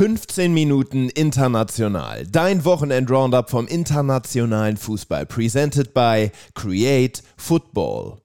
15 0.00 0.54
Minuten 0.54 1.10
international. 1.10 2.26
Dein 2.26 2.64
Wochenend-Roundup 2.64 3.50
vom 3.50 3.66
internationalen 3.66 4.78
Fußball. 4.78 5.26
Presented 5.26 5.92
by 5.92 6.30
Create 6.54 7.22
Football. 7.36 8.22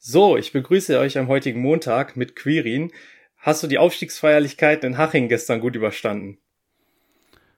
So, 0.00 0.36
ich 0.36 0.50
begrüße 0.50 0.98
euch 0.98 1.18
am 1.18 1.28
heutigen 1.28 1.62
Montag 1.62 2.16
mit 2.16 2.34
Quirin. 2.34 2.90
Hast 3.36 3.62
du 3.62 3.68
die 3.68 3.78
Aufstiegsfeierlichkeiten 3.78 4.94
in 4.94 4.98
Haching 4.98 5.28
gestern 5.28 5.60
gut 5.60 5.76
überstanden? 5.76 6.38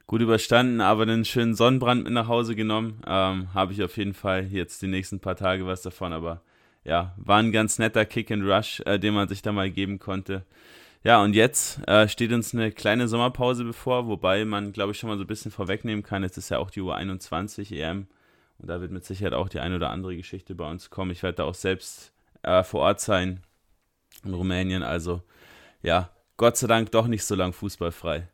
Gut 0.06 0.20
überstanden, 0.20 0.82
aber 0.82 1.04
einen 1.04 1.24
schönen 1.24 1.54
Sonnenbrand 1.54 2.04
mit 2.04 2.12
nach 2.12 2.28
Hause 2.28 2.54
genommen. 2.54 3.00
Ähm, 3.06 3.54
Habe 3.54 3.72
ich 3.72 3.82
auf 3.82 3.96
jeden 3.96 4.12
Fall 4.12 4.48
jetzt 4.48 4.82
die 4.82 4.86
nächsten 4.86 5.18
paar 5.18 5.36
Tage 5.36 5.64
was 5.64 5.80
davon, 5.80 6.12
aber 6.12 6.42
ja, 6.84 7.14
war 7.16 7.38
ein 7.38 7.52
ganz 7.52 7.78
netter 7.78 8.04
Kick 8.04 8.30
and 8.30 8.44
Rush, 8.44 8.82
äh, 8.84 8.98
den 8.98 9.14
man 9.14 9.28
sich 9.28 9.40
da 9.40 9.50
mal 9.50 9.70
geben 9.70 9.98
konnte. 9.98 10.44
Ja, 11.04 11.22
und 11.22 11.34
jetzt 11.34 11.80
äh, 11.86 12.08
steht 12.08 12.32
uns 12.32 12.54
eine 12.54 12.72
kleine 12.72 13.08
Sommerpause 13.08 13.64
bevor, 13.64 14.08
wobei 14.08 14.44
man, 14.44 14.72
glaube 14.72 14.92
ich, 14.92 14.98
schon 14.98 15.08
mal 15.08 15.16
so 15.16 15.24
ein 15.24 15.28
bisschen 15.28 15.50
vorwegnehmen 15.50 16.02
kann. 16.02 16.24
Es 16.24 16.36
ist 16.36 16.48
ja 16.48 16.58
auch 16.58 16.70
die 16.70 16.80
U21 16.80 17.72
EM 17.72 18.08
und 18.58 18.68
da 18.68 18.80
wird 18.80 18.90
mit 18.90 19.04
Sicherheit 19.04 19.34
auch 19.34 19.48
die 19.48 19.60
eine 19.60 19.76
oder 19.76 19.90
andere 19.90 20.16
Geschichte 20.16 20.54
bei 20.54 20.68
uns 20.68 20.90
kommen. 20.90 21.12
Ich 21.12 21.22
werde 21.22 21.36
da 21.36 21.44
auch 21.44 21.54
selbst 21.54 22.12
äh, 22.42 22.64
vor 22.64 22.80
Ort 22.80 23.00
sein 23.00 23.42
in 24.24 24.34
Rumänien. 24.34 24.82
Also 24.82 25.22
ja, 25.82 26.10
Gott 26.36 26.56
sei 26.56 26.66
Dank 26.66 26.90
doch 26.90 27.06
nicht 27.06 27.24
so 27.24 27.36
lang 27.36 27.52
fußballfrei. 27.52 28.28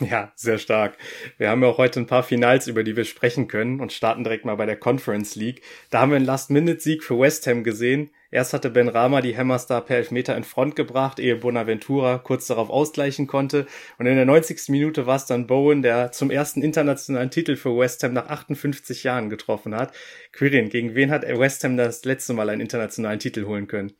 Ja, 0.00 0.32
sehr 0.34 0.58
stark. 0.58 0.98
Wir 1.38 1.48
haben 1.48 1.62
ja 1.62 1.68
auch 1.68 1.78
heute 1.78 2.00
ein 2.00 2.06
paar 2.06 2.22
Finals, 2.22 2.66
über 2.66 2.84
die 2.84 2.96
wir 2.96 3.04
sprechen 3.04 3.48
können 3.48 3.80
und 3.80 3.92
starten 3.92 4.24
direkt 4.24 4.44
mal 4.44 4.56
bei 4.56 4.66
der 4.66 4.76
Conference 4.76 5.36
League. 5.36 5.62
Da 5.90 6.00
haben 6.00 6.10
wir 6.10 6.16
einen 6.16 6.26
Last-Minute-Sieg 6.26 7.02
für 7.02 7.18
West 7.18 7.46
Ham 7.46 7.64
gesehen. 7.64 8.10
Erst 8.30 8.52
hatte 8.52 8.70
Ben 8.70 8.88
Rama 8.88 9.20
die 9.20 9.36
Hammerstar 9.36 9.82
per 9.82 9.98
Elfmeter 9.98 10.36
in 10.36 10.44
Front 10.44 10.76
gebracht, 10.76 11.18
ehe 11.18 11.36
Bonaventura 11.36 12.18
kurz 12.18 12.46
darauf 12.46 12.70
ausgleichen 12.70 13.26
konnte. 13.26 13.66
Und 13.98 14.06
in 14.06 14.16
der 14.16 14.24
90. 14.24 14.68
Minute 14.68 15.06
war 15.06 15.16
es 15.16 15.26
dann 15.26 15.46
Bowen, 15.46 15.82
der 15.82 16.12
zum 16.12 16.30
ersten 16.30 16.62
internationalen 16.62 17.30
Titel 17.30 17.56
für 17.56 17.76
West 17.76 18.02
Ham 18.02 18.12
nach 18.12 18.28
58 18.28 19.04
Jahren 19.04 19.30
getroffen 19.30 19.74
hat. 19.74 19.92
Quirin, 20.32 20.68
gegen 20.68 20.94
wen 20.94 21.10
hat 21.10 21.22
West 21.22 21.64
Ham 21.64 21.76
das 21.76 22.04
letzte 22.04 22.32
Mal 22.32 22.48
einen 22.50 22.60
internationalen 22.60 23.18
Titel 23.18 23.46
holen 23.46 23.66
können? 23.68 23.92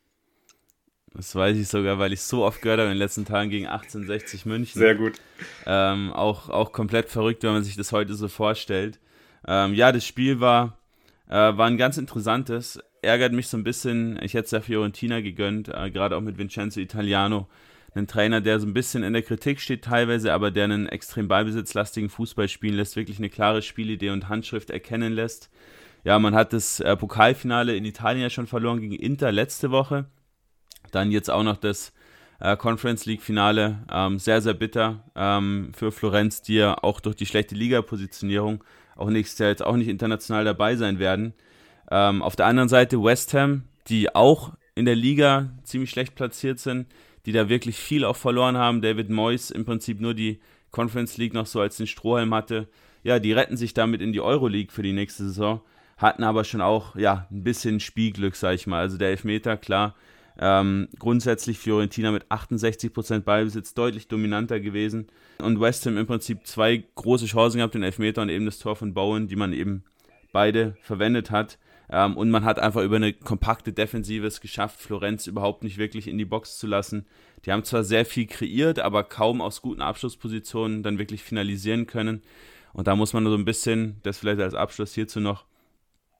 Das 1.13 1.33
weiß 1.33 1.57
ich 1.57 1.67
sogar, 1.67 1.97
weil 1.97 2.13
ich 2.13 2.21
so 2.21 2.43
oft 2.43 2.61
gehört 2.61 2.79
habe 2.79 2.89
in 2.89 2.95
den 2.95 2.99
letzten 2.99 3.25
Tagen 3.25 3.49
gegen 3.49 3.65
1860 3.65 4.45
München. 4.45 4.79
Sehr 4.79 4.93
gut. 4.93 5.13
Ähm, 5.65 6.13
auch, 6.13 6.49
auch 6.49 6.71
komplett 6.71 7.09
verrückt, 7.09 7.41
wenn 7.43 7.53
man 7.53 7.63
sich 7.63 7.75
das 7.75 7.91
heute 7.91 8.13
so 8.13 8.27
vorstellt. 8.27 8.99
Ähm, 9.47 9.73
ja, 9.73 9.91
das 9.91 10.05
Spiel 10.05 10.39
war, 10.39 10.77
äh, 11.27 11.33
war 11.33 11.65
ein 11.65 11.77
ganz 11.77 11.97
interessantes. 11.97 12.79
Ärgert 13.01 13.33
mich 13.33 13.47
so 13.47 13.57
ein 13.57 13.63
bisschen. 13.63 14.19
Ich 14.21 14.33
hätte 14.33 14.45
es 14.45 14.49
der 14.51 14.61
Fiorentina 14.61 15.21
gegönnt, 15.21 15.69
äh, 15.69 15.91
gerade 15.91 16.15
auch 16.15 16.21
mit 16.21 16.37
Vincenzo 16.37 16.79
Italiano. 16.79 17.47
Ein 17.95 18.07
Trainer, 18.07 18.41
der 18.41 18.59
so 18.59 18.67
ein 18.67 18.73
bisschen 18.73 19.03
in 19.03 19.13
der 19.13 19.23
Kritik 19.23 19.59
steht 19.59 19.83
teilweise, 19.83 20.33
aber 20.33 20.51
der 20.51 20.65
einen 20.65 20.87
extrem 20.87 21.27
ballbesitzlastigen 21.27 22.09
Fußball 22.09 22.47
spielen 22.47 22.75
lässt, 22.75 22.95
wirklich 22.95 23.17
eine 23.17 23.29
klare 23.29 23.61
Spielidee 23.61 24.11
und 24.11 24.29
Handschrift 24.29 24.69
erkennen 24.69 25.13
lässt. 25.13 25.49
Ja, 26.03 26.19
man 26.19 26.35
hat 26.35 26.53
das 26.53 26.79
äh, 26.79 26.95
Pokalfinale 26.95 27.75
in 27.75 27.85
Italien 27.85 28.21
ja 28.21 28.29
schon 28.29 28.47
verloren 28.47 28.81
gegen 28.81 28.93
Inter 28.93 29.31
letzte 29.31 29.71
Woche 29.71 30.05
dann 30.91 31.11
jetzt 31.11 31.29
auch 31.29 31.43
noch 31.43 31.57
das 31.57 31.93
äh, 32.39 32.55
Conference 32.57 33.05
League 33.05 33.21
Finale. 33.21 33.83
Ähm, 33.91 34.19
sehr, 34.19 34.41
sehr 34.41 34.53
bitter 34.53 35.03
ähm, 35.15 35.71
für 35.75 35.91
Florenz, 35.91 36.41
die 36.41 36.55
ja 36.55 36.75
auch 36.81 36.99
durch 36.99 37.15
die 37.15 37.25
schlechte 37.25 37.55
Liga-Positionierung 37.55 38.63
auch 38.95 39.09
nächstes 39.09 39.39
Jahr 39.39 39.49
jetzt 39.49 39.63
auch 39.63 39.75
nicht 39.75 39.89
international 39.89 40.43
dabei 40.43 40.75
sein 40.75 40.99
werden. 40.99 41.33
Ähm, 41.89 42.21
auf 42.21 42.35
der 42.35 42.45
anderen 42.45 42.69
Seite 42.69 43.03
West 43.03 43.33
Ham, 43.33 43.63
die 43.87 44.13
auch 44.13 44.53
in 44.75 44.85
der 44.85 44.95
Liga 44.95 45.49
ziemlich 45.63 45.89
schlecht 45.89 46.15
platziert 46.15 46.59
sind, 46.59 46.87
die 47.25 47.31
da 47.31 47.49
wirklich 47.49 47.77
viel 47.77 48.05
auch 48.05 48.15
verloren 48.15 48.57
haben. 48.57 48.81
David 48.81 49.09
Moyes 49.09 49.51
im 49.51 49.65
Prinzip 49.65 49.99
nur 49.99 50.13
die 50.13 50.39
Conference 50.71 51.17
League 51.17 51.33
noch 51.33 51.45
so 51.45 51.59
als 51.59 51.77
den 51.77 51.87
Strohhalm 51.87 52.33
hatte. 52.33 52.67
Ja, 53.03 53.19
die 53.19 53.31
retten 53.31 53.57
sich 53.57 53.73
damit 53.73 54.01
in 54.01 54.13
die 54.13 54.21
Euroleague 54.21 54.71
für 54.71 54.83
die 54.83 54.93
nächste 54.93 55.23
Saison, 55.23 55.61
hatten 55.97 56.23
aber 56.23 56.43
schon 56.43 56.61
auch 56.61 56.95
ja 56.95 57.27
ein 57.31 57.43
bisschen 57.43 57.79
Spielglück, 57.79 58.35
sag 58.35 58.55
ich 58.55 58.67
mal. 58.67 58.79
Also 58.79 58.97
der 58.97 59.09
Elfmeter, 59.09 59.57
klar, 59.57 59.95
ähm, 60.39 60.87
grundsätzlich 60.99 61.57
Fiorentina 61.57 62.11
mit 62.11 62.25
68% 62.29 63.21
Ballbesitz 63.21 63.73
deutlich 63.73 64.07
dominanter 64.07 64.59
gewesen. 64.59 65.07
Und 65.39 65.59
West 65.59 65.85
Ham 65.85 65.97
im 65.97 66.05
Prinzip 66.05 66.45
zwei 66.45 66.83
große 66.95 67.25
Chancen 67.25 67.57
gehabt, 67.57 67.75
den 67.75 67.83
Elfmeter 67.83 68.21
und 68.21 68.29
eben 68.29 68.45
das 68.45 68.59
Tor 68.59 68.75
von 68.75 68.93
Bowen, 68.93 69.27
die 69.27 69.35
man 69.35 69.53
eben 69.53 69.83
beide 70.31 70.75
verwendet 70.81 71.31
hat. 71.31 71.57
Ähm, 71.89 72.17
und 72.17 72.29
man 72.29 72.43
hat 72.43 72.59
einfach 72.59 72.83
über 72.83 72.97
eine 72.97 73.13
kompakte 73.13 73.73
Defensive 73.73 74.27
es 74.27 74.41
geschafft, 74.41 74.81
Florenz 74.81 75.27
überhaupt 75.27 75.63
nicht 75.63 75.77
wirklich 75.77 76.07
in 76.07 76.17
die 76.17 76.25
Box 76.25 76.57
zu 76.57 76.67
lassen. 76.67 77.05
Die 77.45 77.51
haben 77.51 77.63
zwar 77.63 77.83
sehr 77.83 78.05
viel 78.05 78.27
kreiert, 78.27 78.79
aber 78.79 79.03
kaum 79.03 79.41
aus 79.41 79.61
guten 79.61 79.81
Abschlusspositionen 79.81 80.83
dann 80.83 80.99
wirklich 80.99 81.23
finalisieren 81.23 81.87
können. 81.87 82.21
Und 82.73 82.87
da 82.87 82.95
muss 82.95 83.13
man 83.13 83.25
so 83.25 83.35
ein 83.35 83.45
bisschen, 83.45 83.97
das 84.03 84.17
vielleicht 84.17 84.41
als 84.41 84.53
Abschluss 84.53 84.93
hierzu 84.93 85.19
noch, 85.19 85.45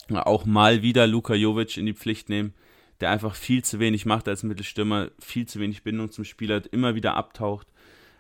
auch 0.09 0.45
mal 0.45 0.81
wieder 0.81 1.05
Luka 1.05 1.33
Jovic 1.33 1.78
in 1.78 1.85
die 1.85 1.94
Pflicht 1.94 2.29
nehmen 2.29 2.53
der 2.99 3.11
einfach 3.11 3.35
viel 3.35 3.63
zu 3.63 3.79
wenig 3.79 4.05
macht 4.05 4.28
als 4.28 4.44
Mittelstürmer, 4.44 5.09
viel 5.19 5.47
zu 5.47 5.59
wenig 5.59 5.84
Bindung 5.84 6.11
zum 6.11 6.23
Spieler 6.23 6.55
hat, 6.55 6.67
immer 6.67 6.95
wieder 6.95 7.16
abtaucht. 7.16 7.67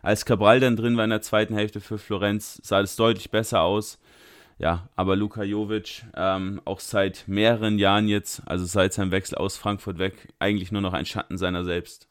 Als 0.01 0.25
Cabral 0.25 0.59
dann 0.59 0.75
drin 0.75 0.95
war 0.97 1.03
in 1.03 1.09
der 1.09 1.21
zweiten 1.21 1.55
Hälfte 1.55 1.81
für 1.81 1.97
Florenz, 1.97 2.61
sah 2.63 2.81
es 2.81 2.95
deutlich 2.95 3.31
besser 3.31 3.61
aus. 3.61 3.99
Ja, 4.59 4.89
aber 4.95 5.15
Luka 5.15 5.43
Jovic 5.43 6.03
ähm, 6.15 6.61
auch 6.65 6.79
seit 6.79 7.27
mehreren 7.27 7.77
Jahren 7.77 8.07
jetzt, 8.07 8.41
also 8.47 8.65
seit 8.65 8.93
seinem 8.93 9.11
Wechsel 9.11 9.37
aus 9.37 9.55
Frankfurt 9.55 9.99
weg, 9.99 10.33
eigentlich 10.39 10.71
nur 10.71 10.81
noch 10.81 10.93
ein 10.93 11.05
Schatten 11.05 11.37
seiner 11.37 11.63
selbst. 11.63 12.07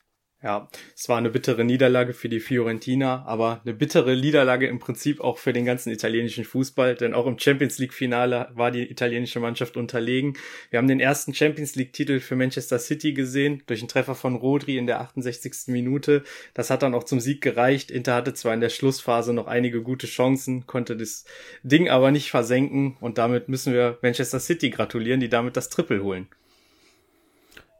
Ja, 0.47 0.69
es 0.95 1.09
war 1.09 1.19
eine 1.19 1.31
bittere 1.31 1.65
Niederlage 1.65 2.13
für 2.13 2.29
die 2.29 2.39
Fiorentina, 2.39 3.25
aber 3.27 3.63
eine 3.65 3.75
bittere 3.75 4.15
Niederlage 4.15 4.69
im 4.69 4.79
Prinzip 4.79 5.21
auch 5.21 5.39
für 5.39 5.53
den 5.53 5.65
ganzen 5.65 5.91
italienischen 5.91 6.45
Fußball, 6.45 6.95
denn 6.95 7.15
auch 7.15 7.27
im 7.27 7.37
Champions 7.37 7.81
League 7.81 7.93
Finale 7.93 8.53
war 8.55 8.71
die 8.71 8.89
italienische 8.89 9.41
Mannschaft 9.41 9.77
unterlegen. 9.77 10.35
Wir 10.71 10.79
haben 10.79 10.87
den 10.87 11.01
ersten 11.01 11.35
Champions 11.35 11.75
League 11.75 11.93
Titel 11.93 12.21
für 12.21 12.37
Manchester 12.37 12.79
City 12.79 13.13
gesehen, 13.13 13.65
durch 13.67 13.81
einen 13.81 13.89
Treffer 13.89 14.15
von 14.15 14.37
Rodri 14.37 14.79
in 14.79 14.87
der 14.87 15.01
68. 15.01 15.67
Minute. 15.67 16.23
Das 16.55 16.71
hat 16.71 16.85
dann 16.85 16.95
auch 16.95 17.03
zum 17.03 17.19
Sieg 17.19 17.41
gereicht. 17.41 17.91
Inter 17.91 18.15
hatte 18.15 18.33
zwar 18.33 18.55
in 18.55 18.61
der 18.61 18.71
Schlussphase 18.71 19.33
noch 19.33 19.49
einige 19.49 19.83
gute 19.83 20.07
Chancen, 20.07 20.65
konnte 20.69 20.97
das 20.97 21.25
Ding 21.65 21.89
aber 21.89 22.13
nicht 22.13 22.31
versenken 22.31 22.97
und 23.01 23.19
damit 23.19 23.49
müssen 23.49 23.73
wir 23.73 23.99
Manchester 24.01 24.39
City 24.39 24.71
gratulieren, 24.71 25.19
die 25.19 25.29
damit 25.29 25.57
das 25.57 25.71
Triple 25.71 26.05
holen. 26.05 26.29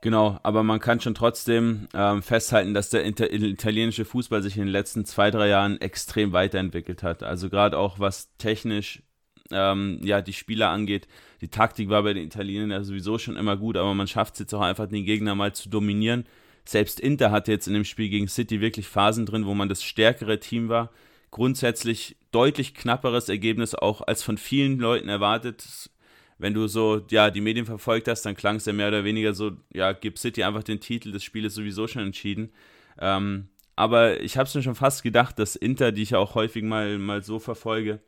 Genau, 0.07 0.39
aber 0.45 0.63
man 0.63 0.79
kann 0.79 1.01
schon 1.01 1.17
trotzdem 1.17 1.89
ähm, 1.93 2.23
festhalten, 2.23 2.75
dass 2.75 2.91
der 2.91 3.05
italienische 3.05 4.05
Fußball 4.05 4.41
sich 4.41 4.57
in 4.57 4.63
den 4.63 4.71
letzten 4.71 5.05
zwei, 5.05 5.33
drei 5.33 5.49
Jahren 5.49 5.81
extrem 5.81 6.33
weiterentwickelt 6.33 7.03
hat. 7.03 7.25
Also 7.25 7.51
gerade 7.51 7.77
auch 7.77 7.99
was 7.99 8.31
technisch 8.39 9.03
ähm, 9.51 9.99
ja, 10.05 10.23
die 10.23 10.33
Spieler 10.33 10.69
angeht. 10.69 11.09
Die 11.41 11.49
Taktik 11.49 11.89
war 11.89 12.05
bei 12.05 12.15
den 12.15 12.25
Italienern 12.25 12.71
ja 12.71 12.85
sowieso 12.85 13.19
schon 13.19 13.35
immer 13.35 13.57
gut, 13.57 13.77
aber 13.77 13.95
man 13.95 14.07
schafft 14.07 14.35
es 14.35 14.39
jetzt 14.39 14.55
auch 14.55 14.61
einfach, 14.61 14.87
den 14.87 15.05
Gegner 15.05 15.35
mal 15.35 15.53
zu 15.57 15.69
dominieren. 15.69 16.25
Selbst 16.65 17.01
Inter 17.01 17.33
hatte 17.33 17.51
jetzt 17.51 17.67
in 17.67 17.75
dem 17.75 17.85
Spiel 17.85 18.09
gegen 18.09 18.29
City 18.29 18.61
wirklich 18.61 18.87
Phasen 18.87 19.27
drin, 19.27 19.45
wo 19.45 19.55
man 19.55 19.69
das 19.69 19.83
stärkere 19.83 20.39
Team 20.39 20.69
war. 20.69 20.93
Grundsätzlich 21.33 22.17
deutlich 22.31 22.75
knapperes 22.75 23.29
Ergebnis 23.29 23.75
auch 23.75 24.03
als 24.03 24.23
von 24.23 24.39
vielen 24.39 24.79
Leuten 24.79 25.09
erwartet 25.09 25.91
wenn 26.39 26.55
du 26.55 26.67
so, 26.67 27.03
ja, 27.11 27.31
die 27.31 27.41
Medien 27.41 27.67
verfolgt 27.67 28.09
hast, 28.09 28.23
dann 28.23 28.37
klang 28.37 28.57
es 28.57 28.67
ja 28.67 28.73
mehr 28.73 28.89
oder 28.89 29.05
weniger 29.05 29.33
so, 29.33 29.53
ja, 29.73 29.93
gib 29.93 30.19
City 30.19 30.45
einfach 30.45 30.63
den 30.63 30.81
Titel, 30.81 31.13
das 31.13 31.25
Spiel 31.25 31.45
ist 31.45 31.55
sowieso 31.55 31.87
schon 31.87 32.03
entschieden. 32.03 32.53
Ähm, 32.99 33.49
aber 33.75 34.21
ich 34.21 34.37
habe 34.37 34.47
es 34.47 34.55
mir 34.55 34.63
schon 34.63 34.75
fast 34.75 35.03
gedacht, 35.03 35.39
dass 35.39 35.57
Inter, 35.57 35.93
die 35.93 36.03
ich 36.03 36.11
ja 36.11 36.19
auch 36.19 36.35
häufig 36.35 36.63
mal, 36.63 36.99
mal 36.99 37.23
so 37.23 37.39
verfolge, 37.39 38.01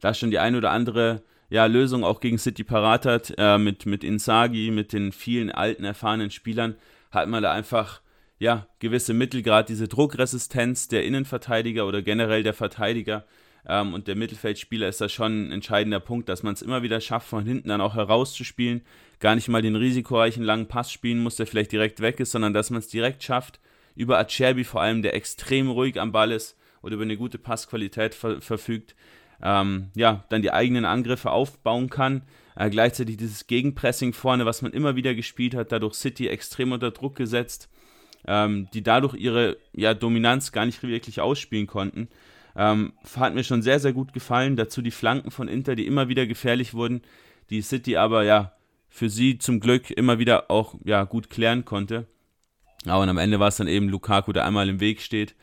da 0.00 0.14
schon 0.14 0.30
die 0.30 0.38
ein 0.38 0.56
oder 0.56 0.70
andere 0.70 1.22
ja, 1.48 1.66
Lösung 1.66 2.02
auch 2.02 2.20
gegen 2.20 2.38
City 2.38 2.64
parat 2.64 3.06
hat, 3.06 3.34
äh, 3.36 3.58
mit, 3.58 3.86
mit 3.86 4.02
Insagi, 4.02 4.70
mit 4.70 4.92
den 4.92 5.12
vielen 5.12 5.50
alten, 5.50 5.84
erfahrenen 5.84 6.30
Spielern, 6.30 6.76
hat 7.10 7.28
man 7.28 7.42
da 7.42 7.52
einfach 7.52 8.00
ja, 8.38 8.66
gewisse 8.80 9.14
Mittel, 9.14 9.42
gerade 9.42 9.66
diese 9.66 9.86
Druckresistenz 9.86 10.88
der 10.88 11.04
Innenverteidiger 11.04 11.86
oder 11.86 12.02
generell 12.02 12.42
der 12.42 12.54
Verteidiger, 12.54 13.24
ähm, 13.66 13.94
und 13.94 14.08
der 14.08 14.16
Mittelfeldspieler 14.16 14.88
ist 14.88 15.00
da 15.00 15.08
schon 15.08 15.48
ein 15.48 15.52
entscheidender 15.52 16.00
Punkt, 16.00 16.28
dass 16.28 16.42
man 16.42 16.54
es 16.54 16.62
immer 16.62 16.82
wieder 16.82 17.00
schafft, 17.00 17.28
von 17.28 17.44
hinten 17.44 17.68
dann 17.68 17.80
auch 17.80 17.94
herauszuspielen. 17.94 18.82
Gar 19.20 19.36
nicht 19.36 19.48
mal 19.48 19.62
den 19.62 19.76
risikoreichen 19.76 20.42
langen 20.42 20.66
Pass 20.66 20.90
spielen 20.90 21.22
muss, 21.22 21.36
der 21.36 21.46
vielleicht 21.46 21.72
direkt 21.72 22.00
weg 22.00 22.18
ist, 22.18 22.32
sondern 22.32 22.54
dass 22.54 22.70
man 22.70 22.80
es 22.80 22.88
direkt 22.88 23.22
schafft, 23.22 23.60
über 23.94 24.18
Acerbi 24.18 24.64
vor 24.64 24.82
allem, 24.82 25.02
der 25.02 25.14
extrem 25.14 25.70
ruhig 25.70 26.00
am 26.00 26.12
Ball 26.12 26.32
ist 26.32 26.56
oder 26.82 26.94
über 26.94 27.04
eine 27.04 27.16
gute 27.16 27.38
Passqualität 27.38 28.14
ver 28.14 28.40
verfügt, 28.40 28.96
ähm, 29.42 29.90
ja, 29.94 30.24
dann 30.28 30.42
die 30.42 30.52
eigenen 30.52 30.84
Angriffe 30.84 31.30
aufbauen 31.30 31.88
kann. 31.88 32.22
Äh, 32.56 32.70
gleichzeitig 32.70 33.16
dieses 33.16 33.46
Gegenpressing 33.46 34.12
vorne, 34.12 34.44
was 34.44 34.62
man 34.62 34.72
immer 34.72 34.96
wieder 34.96 35.14
gespielt 35.14 35.54
hat, 35.54 35.72
dadurch 35.72 35.94
City 35.94 36.28
extrem 36.28 36.72
unter 36.72 36.90
Druck 36.90 37.16
gesetzt, 37.16 37.68
ähm, 38.26 38.68
die 38.74 38.82
dadurch 38.82 39.14
ihre 39.14 39.56
ja, 39.72 39.94
Dominanz 39.94 40.52
gar 40.52 40.66
nicht 40.66 40.82
wirklich 40.82 41.20
ausspielen 41.20 41.66
konnten. 41.66 42.08
Ähm, 42.56 42.92
hat 43.16 43.34
mir 43.34 43.44
schon 43.44 43.62
sehr, 43.62 43.80
sehr 43.80 43.92
gut 43.92 44.12
gefallen. 44.12 44.56
Dazu 44.56 44.82
die 44.82 44.90
Flanken 44.90 45.30
von 45.30 45.48
Inter, 45.48 45.74
die 45.74 45.86
immer 45.86 46.08
wieder 46.08 46.26
gefährlich 46.26 46.74
wurden. 46.74 47.02
Die 47.50 47.62
City 47.62 47.96
aber 47.96 48.24
ja 48.24 48.52
für 48.88 49.08
sie 49.08 49.38
zum 49.38 49.60
Glück 49.60 49.90
immer 49.90 50.18
wieder 50.18 50.50
auch 50.50 50.74
ja, 50.84 51.04
gut 51.04 51.30
klären 51.30 51.64
konnte. 51.64 52.06
Und 52.84 53.08
am 53.08 53.18
Ende 53.18 53.40
war 53.40 53.48
es 53.48 53.56
dann 53.56 53.68
eben 53.68 53.88
Lukaku, 53.88 54.32
der 54.32 54.44
einmal 54.44 54.68
im 54.68 54.80
Weg 54.80 55.00
steht. 55.00 55.34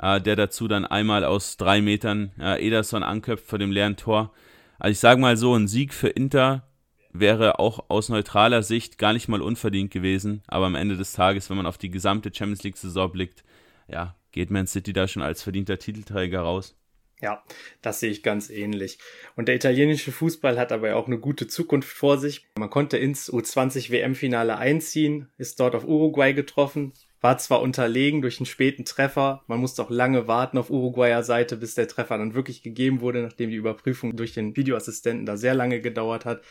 äh, 0.00 0.20
der 0.20 0.36
dazu 0.36 0.68
dann 0.68 0.84
einmal 0.84 1.24
aus 1.24 1.56
drei 1.56 1.80
Metern 1.80 2.32
äh, 2.38 2.64
Ederson 2.64 3.02
anköpft 3.02 3.46
vor 3.46 3.58
dem 3.58 3.72
leeren 3.72 3.96
Tor. 3.96 4.32
Also 4.78 4.92
ich 4.92 4.98
sage 5.00 5.20
mal 5.20 5.36
so, 5.36 5.54
ein 5.54 5.68
Sieg 5.68 5.92
für 5.92 6.08
Inter 6.08 6.64
wäre 7.12 7.58
auch 7.58 7.86
aus 7.88 8.08
neutraler 8.08 8.62
Sicht 8.62 8.98
gar 8.98 9.12
nicht 9.12 9.28
mal 9.28 9.42
unverdient 9.42 9.90
gewesen, 9.90 10.42
aber 10.46 10.66
am 10.66 10.74
Ende 10.74 10.96
des 10.96 11.12
Tages, 11.12 11.50
wenn 11.50 11.56
man 11.56 11.66
auf 11.66 11.78
die 11.78 11.90
gesamte 11.90 12.30
Champions 12.32 12.62
League-Saison 12.62 13.10
blickt, 13.10 13.44
ja, 13.88 14.14
geht 14.32 14.50
Man 14.50 14.66
City 14.66 14.92
da 14.92 15.08
schon 15.08 15.22
als 15.22 15.42
verdienter 15.42 15.78
Titelträger 15.78 16.40
raus. 16.40 16.76
Ja, 17.20 17.42
das 17.82 17.98
sehe 17.98 18.10
ich 18.10 18.22
ganz 18.22 18.48
ähnlich. 18.48 18.98
Und 19.34 19.48
der 19.48 19.56
italienische 19.56 20.12
Fußball 20.12 20.58
hat 20.58 20.70
aber 20.70 20.94
auch 20.94 21.08
eine 21.08 21.18
gute 21.18 21.48
Zukunft 21.48 21.88
vor 21.88 22.16
sich. 22.18 22.46
Man 22.56 22.70
konnte 22.70 22.96
ins 22.96 23.32
U20 23.32 23.90
WM-Finale 23.90 24.56
einziehen, 24.56 25.28
ist 25.36 25.58
dort 25.58 25.74
auf 25.74 25.84
Uruguay 25.84 26.32
getroffen, 26.32 26.92
war 27.20 27.36
zwar 27.38 27.60
unterlegen 27.62 28.22
durch 28.22 28.38
einen 28.38 28.46
späten 28.46 28.84
Treffer, 28.84 29.42
man 29.48 29.58
musste 29.58 29.82
auch 29.82 29.90
lange 29.90 30.28
warten 30.28 30.56
auf 30.56 30.70
Uruguayer 30.70 31.22
Seite, 31.22 31.56
bis 31.56 31.74
der 31.74 31.88
Treffer 31.88 32.16
dann 32.16 32.34
wirklich 32.34 32.62
gegeben 32.62 33.00
wurde, 33.00 33.22
nachdem 33.22 33.50
die 33.50 33.56
Überprüfung 33.56 34.16
durch 34.16 34.32
den 34.34 34.56
Videoassistenten 34.56 35.26
da 35.26 35.36
sehr 35.36 35.54
lange 35.54 35.80
gedauert 35.80 36.24
hat. 36.24 36.42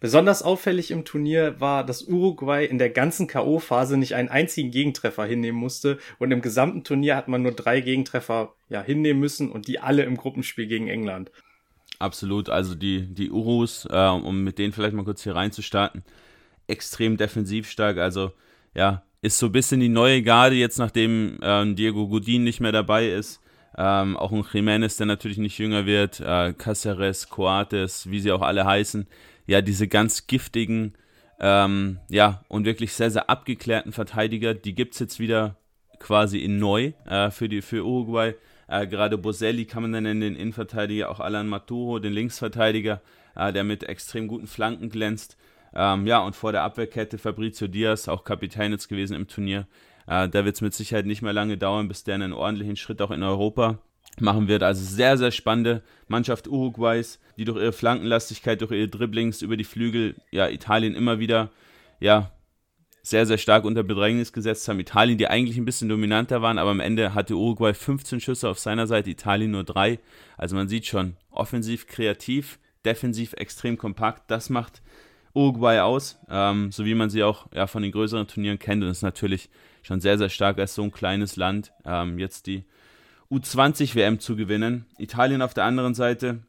Besonders 0.00 0.42
auffällig 0.42 0.90
im 0.90 1.04
Turnier 1.04 1.60
war, 1.60 1.84
dass 1.84 2.02
Uruguay 2.02 2.64
in 2.64 2.78
der 2.78 2.90
ganzen 2.90 3.26
K.O.-Phase 3.26 3.96
nicht 3.96 4.14
einen 4.14 4.30
einzigen 4.30 4.70
Gegentreffer 4.70 5.26
hinnehmen 5.26 5.58
musste 5.58 5.98
und 6.18 6.30
im 6.30 6.40
gesamten 6.40 6.84
Turnier 6.84 7.16
hat 7.16 7.28
man 7.28 7.42
nur 7.42 7.52
drei 7.52 7.80
Gegentreffer 7.80 8.54
ja, 8.70 8.82
hinnehmen 8.82 9.20
müssen 9.20 9.50
und 9.50 9.68
die 9.68 9.80
alle 9.80 10.04
im 10.04 10.16
Gruppenspiel 10.16 10.66
gegen 10.66 10.88
England. 10.88 11.30
Absolut, 11.98 12.48
also 12.48 12.74
die, 12.74 13.06
die 13.06 13.30
Urus, 13.30 13.86
äh, 13.90 14.08
um 14.08 14.42
mit 14.42 14.58
denen 14.58 14.72
vielleicht 14.72 14.94
mal 14.94 15.04
kurz 15.04 15.22
hier 15.22 15.36
reinzustarten, 15.36 16.02
extrem 16.66 17.16
defensiv 17.16 17.70
stark, 17.70 17.98
also 17.98 18.32
ja, 18.74 19.04
ist 19.24 19.38
so 19.38 19.46
ein 19.46 19.52
bisschen 19.52 19.80
die 19.80 19.88
neue 19.88 20.22
Garde 20.22 20.54
jetzt, 20.54 20.78
nachdem 20.78 21.38
ähm, 21.40 21.76
Diego 21.76 22.08
Godin 22.08 22.44
nicht 22.44 22.60
mehr 22.60 22.72
dabei 22.72 23.08
ist. 23.08 23.40
Ähm, 23.76 24.18
auch 24.18 24.32
ein 24.32 24.42
Jiménez, 24.42 24.98
der 24.98 25.06
natürlich 25.06 25.38
nicht 25.38 25.58
jünger 25.58 25.86
wird, 25.86 26.20
äh, 26.20 26.52
Caceres, 26.52 27.30
Coates, 27.30 28.10
wie 28.10 28.20
sie 28.20 28.32
auch 28.32 28.42
alle 28.42 28.66
heißen. 28.66 29.06
Ja, 29.46 29.62
diese 29.62 29.88
ganz 29.88 30.26
giftigen, 30.26 30.92
ähm, 31.40 32.00
ja, 32.10 32.42
und 32.48 32.66
wirklich 32.66 32.92
sehr, 32.92 33.10
sehr 33.10 33.30
abgeklärten 33.30 33.92
Verteidiger, 33.92 34.52
die 34.52 34.74
gibt 34.74 34.92
es 34.92 35.00
jetzt 35.00 35.18
wieder 35.18 35.56
quasi 35.98 36.40
in 36.40 36.58
neu 36.58 36.92
äh, 37.06 37.30
für, 37.30 37.48
die, 37.48 37.62
für 37.62 37.82
Uruguay. 37.82 38.34
Äh, 38.68 38.86
gerade 38.86 39.16
Boselli 39.16 39.64
kann 39.64 39.84
man 39.84 39.92
dann 39.92 40.02
nennen, 40.02 40.20
den 40.20 40.36
Innenverteidiger, 40.36 41.10
auch 41.10 41.20
Alan 41.20 41.48
Maturo, 41.48 41.98
den 41.98 42.12
Linksverteidiger, 42.12 43.00
äh, 43.36 43.54
der 43.54 43.64
mit 43.64 43.84
extrem 43.84 44.28
guten 44.28 44.46
Flanken 44.46 44.90
glänzt. 44.90 45.38
Ähm, 45.74 46.06
ja, 46.06 46.20
und 46.20 46.36
vor 46.36 46.52
der 46.52 46.62
Abwehrkette 46.62 47.18
Fabrizio 47.18 47.66
Diaz, 47.66 48.08
auch 48.08 48.24
Kapitän 48.24 48.72
jetzt 48.72 48.88
gewesen 48.88 49.14
im 49.14 49.26
Turnier. 49.26 49.66
Äh, 50.06 50.28
da 50.28 50.44
wird 50.44 50.54
es 50.54 50.60
mit 50.60 50.74
Sicherheit 50.74 51.06
nicht 51.06 51.22
mehr 51.22 51.32
lange 51.32 51.58
dauern, 51.58 51.88
bis 51.88 52.04
der 52.04 52.14
einen 52.14 52.32
ordentlichen 52.32 52.76
Schritt 52.76 53.02
auch 53.02 53.10
in 53.10 53.22
Europa 53.22 53.78
machen 54.20 54.48
wird. 54.48 54.62
Also 54.62 54.84
sehr, 54.84 55.18
sehr 55.18 55.30
spannende 55.30 55.82
Mannschaft 56.06 56.46
Uruguays, 56.46 57.18
die 57.36 57.44
durch 57.44 57.58
ihre 57.58 57.72
Flankenlastigkeit, 57.72 58.60
durch 58.60 58.72
ihre 58.72 58.88
Dribblings 58.88 59.42
über 59.42 59.56
die 59.56 59.64
Flügel, 59.64 60.14
ja, 60.30 60.48
Italien 60.48 60.94
immer 60.94 61.18
wieder, 61.18 61.50
ja, 62.00 62.30
sehr, 63.02 63.26
sehr 63.26 63.36
stark 63.36 63.64
unter 63.64 63.82
Bedrängnis 63.82 64.32
gesetzt 64.32 64.66
haben. 64.66 64.80
Italien, 64.80 65.18
die 65.18 65.28
eigentlich 65.28 65.58
ein 65.58 65.66
bisschen 65.66 65.90
dominanter 65.90 66.40
waren, 66.40 66.58
aber 66.58 66.70
am 66.70 66.80
Ende 66.80 67.12
hatte 67.12 67.34
Uruguay 67.34 67.74
15 67.74 68.20
Schüsse 68.20 68.48
auf 68.48 68.58
seiner 68.58 68.86
Seite, 68.86 69.10
Italien 69.10 69.50
nur 69.50 69.64
drei. 69.64 69.98
Also 70.38 70.56
man 70.56 70.68
sieht 70.68 70.86
schon, 70.86 71.16
offensiv 71.30 71.86
kreativ, 71.86 72.58
defensiv 72.84 73.34
extrem 73.34 73.76
kompakt. 73.76 74.30
Das 74.30 74.48
macht 74.48 74.80
Uruguay 75.34 75.80
aus, 75.80 76.18
ähm, 76.30 76.70
so 76.70 76.84
wie 76.84 76.94
man 76.94 77.10
sie 77.10 77.22
auch 77.22 77.46
ja, 77.52 77.66
von 77.66 77.82
den 77.82 77.92
größeren 77.92 78.26
Turnieren 78.26 78.58
kennt. 78.58 78.82
Und 78.82 78.90
ist 78.90 79.02
natürlich 79.02 79.50
schon 79.82 80.00
sehr, 80.00 80.16
sehr 80.16 80.28
stark 80.30 80.58
als 80.58 80.74
so 80.74 80.82
ein 80.82 80.92
kleines 80.92 81.36
Land 81.36 81.72
ähm, 81.84 82.18
jetzt 82.18 82.46
die 82.46 82.64
U20-WM 83.30 84.20
zu 84.20 84.36
gewinnen. 84.36 84.86
Italien 84.98 85.42
auf 85.42 85.54
der 85.54 85.64
anderen 85.64 85.94
Seite 85.94 86.42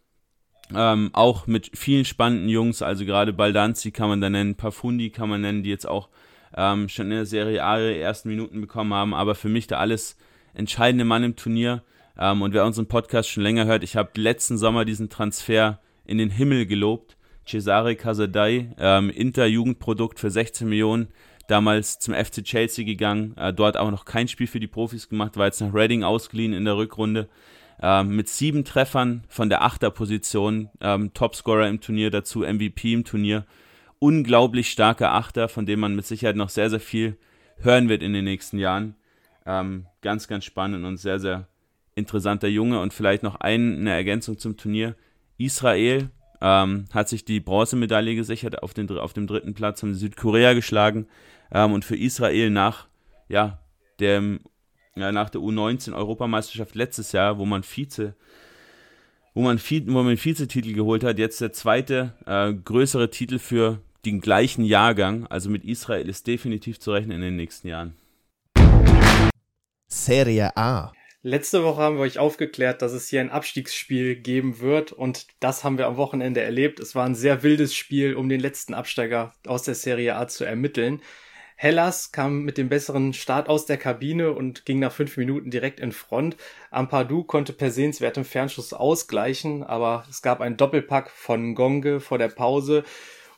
ähm, 0.73 1.09
auch 1.13 1.47
mit 1.47 1.71
vielen 1.77 2.05
spannenden 2.05 2.49
Jungs, 2.49 2.81
also 2.81 3.05
gerade 3.05 3.33
Baldanzi 3.33 3.91
kann 3.91 4.09
man 4.09 4.21
da 4.21 4.29
nennen, 4.29 4.55
Pafundi 4.55 5.11
kann 5.11 5.29
man 5.29 5.41
nennen, 5.41 5.63
die 5.63 5.69
jetzt 5.69 5.87
auch 5.87 6.09
ähm, 6.55 6.89
schon 6.89 7.05
in 7.05 7.17
der 7.17 7.25
Serie 7.25 7.63
A 7.63 7.77
ihre 7.77 7.97
ersten 7.97 8.29
Minuten 8.29 8.61
bekommen 8.61 8.93
haben. 8.93 9.13
Aber 9.13 9.35
für 9.35 9.49
mich 9.49 9.67
der 9.67 9.79
alles 9.79 10.17
entscheidende 10.53 11.05
Mann 11.05 11.23
im 11.23 11.35
Turnier. 11.35 11.83
Ähm, 12.17 12.41
und 12.41 12.53
wer 12.53 12.65
unseren 12.65 12.87
Podcast 12.87 13.29
schon 13.29 13.43
länger 13.43 13.65
hört, 13.65 13.83
ich 13.83 13.95
habe 13.95 14.19
letzten 14.19 14.57
Sommer 14.57 14.85
diesen 14.85 15.09
Transfer 15.09 15.79
in 16.05 16.17
den 16.17 16.29
Himmel 16.29 16.65
gelobt. 16.65 17.14
Cesare 17.47 17.95
Casadei, 17.95 18.73
ähm, 18.77 19.09
Inter-Jugendprodukt 19.09 20.19
für 20.19 20.31
16 20.31 20.67
Millionen, 20.67 21.07
damals 21.47 21.99
zum 21.99 22.13
FC 22.13 22.43
Chelsea 22.43 22.85
gegangen, 22.85 23.35
äh, 23.37 23.53
dort 23.53 23.77
auch 23.77 23.91
noch 23.91 24.05
kein 24.05 24.27
Spiel 24.27 24.47
für 24.47 24.59
die 24.59 24.67
Profis 24.67 25.09
gemacht, 25.09 25.37
war 25.37 25.45
jetzt 25.45 25.61
nach 25.61 25.73
Reading 25.73 26.03
ausgeliehen 26.03 26.53
in 26.53 26.65
der 26.65 26.77
Rückrunde. 26.77 27.29
Ähm, 27.81 28.15
mit 28.15 28.29
sieben 28.29 28.63
Treffern 28.63 29.23
von 29.27 29.49
der 29.49 29.63
Achterposition, 29.63 30.69
ähm, 30.81 31.13
Topscorer 31.13 31.67
im 31.67 31.81
Turnier, 31.81 32.09
dazu 32.09 32.41
MVP 32.41 32.93
im 32.93 33.03
Turnier. 33.03 33.45
Unglaublich 33.99 34.69
starker 34.69 35.13
Achter, 35.13 35.49
von 35.49 35.65
dem 35.65 35.81
man 35.81 35.95
mit 35.95 36.05
Sicherheit 36.05 36.35
noch 36.35 36.49
sehr, 36.49 36.69
sehr 36.69 36.79
viel 36.79 37.17
hören 37.57 37.89
wird 37.89 38.01
in 38.01 38.13
den 38.13 38.25
nächsten 38.25 38.59
Jahren. 38.59 38.95
Ähm, 39.45 39.85
ganz, 40.01 40.27
ganz 40.27 40.45
spannend 40.45 40.85
und 40.85 40.97
sehr, 40.97 41.19
sehr 41.19 41.47
interessanter 41.95 42.47
Junge. 42.47 42.79
Und 42.79 42.93
vielleicht 42.93 43.23
noch 43.23 43.35
eine 43.35 43.91
Ergänzung 43.91 44.37
zum 44.37 44.57
Turnier. 44.57 44.95
Israel 45.37 46.09
ähm, 46.45 46.85
hat 46.93 47.09
sich 47.09 47.25
die 47.25 47.39
Bronzemedaille 47.39 48.13
gesichert 48.13 48.61
auf, 48.61 48.75
den, 48.75 48.87
auf 48.99 49.13
dem 49.13 49.25
dritten 49.25 49.55
Platz, 49.55 49.81
haben 49.81 49.95
Südkorea 49.95 50.53
geschlagen 50.53 51.07
ähm, 51.51 51.73
und 51.73 51.83
für 51.83 51.97
Israel 51.97 52.51
nach, 52.51 52.87
ja, 53.27 53.57
dem, 53.99 54.41
ja, 54.95 55.11
nach 55.11 55.31
der 55.31 55.41
U19-Europameisterschaft 55.41 56.75
letztes 56.75 57.13
Jahr, 57.13 57.39
wo 57.39 57.45
man 57.45 57.63
Vize, 57.63 58.13
wo 59.33 59.41
man, 59.41 59.57
wo 59.57 60.03
man 60.03 60.23
Vizetitel 60.23 60.73
geholt 60.73 61.03
hat, 61.03 61.17
jetzt 61.17 61.41
der 61.41 61.51
zweite 61.51 62.13
äh, 62.27 62.53
größere 62.53 63.09
Titel 63.09 63.39
für 63.39 63.79
den 64.05 64.21
gleichen 64.21 64.63
Jahrgang. 64.63 65.25
Also 65.25 65.49
mit 65.49 65.65
Israel 65.65 66.07
ist 66.07 66.27
definitiv 66.27 66.79
zu 66.79 66.91
rechnen 66.91 67.13
in 67.13 67.21
den 67.21 67.35
nächsten 67.37 67.69
Jahren. 67.69 67.95
Serie 69.87 70.55
A. 70.55 70.93
Letzte 71.27 71.63
Woche 71.63 71.81
haben 71.81 71.95
wir 71.95 72.03
euch 72.03 72.19
aufgeklärt, 72.19 72.83
dass 72.83 72.91
es 72.91 73.09
hier 73.09 73.19
ein 73.19 73.31
Abstiegsspiel 73.31 74.15
geben 74.15 74.59
wird 74.59 74.91
und 74.91 75.25
das 75.39 75.63
haben 75.63 75.79
wir 75.79 75.87
am 75.87 75.97
Wochenende 75.97 76.41
erlebt. 76.41 76.79
Es 76.79 76.93
war 76.93 77.03
ein 77.03 77.15
sehr 77.15 77.41
wildes 77.41 77.73
Spiel, 77.73 78.13
um 78.13 78.29
den 78.29 78.39
letzten 78.39 78.75
Absteiger 78.75 79.33
aus 79.47 79.63
der 79.63 79.73
Serie 79.73 80.17
A 80.17 80.27
zu 80.27 80.45
ermitteln. 80.45 81.01
Hellas 81.55 82.11
kam 82.11 82.43
mit 82.43 82.59
dem 82.59 82.69
besseren 82.69 83.11
Start 83.13 83.49
aus 83.49 83.65
der 83.65 83.77
Kabine 83.77 84.33
und 84.33 84.65
ging 84.65 84.77
nach 84.77 84.91
fünf 84.91 85.17
Minuten 85.17 85.49
direkt 85.49 85.79
in 85.79 85.93
Front. 85.93 86.37
Ampadu 86.69 87.23
konnte 87.23 87.53
per 87.53 87.71
sehenswertem 87.71 88.23
Fernschuss 88.23 88.71
ausgleichen, 88.71 89.63
aber 89.63 90.05
es 90.07 90.21
gab 90.21 90.41
einen 90.41 90.57
Doppelpack 90.57 91.09
von 91.09 91.55
Gonge 91.55 92.01
vor 92.01 92.19
der 92.19 92.27
Pause 92.27 92.83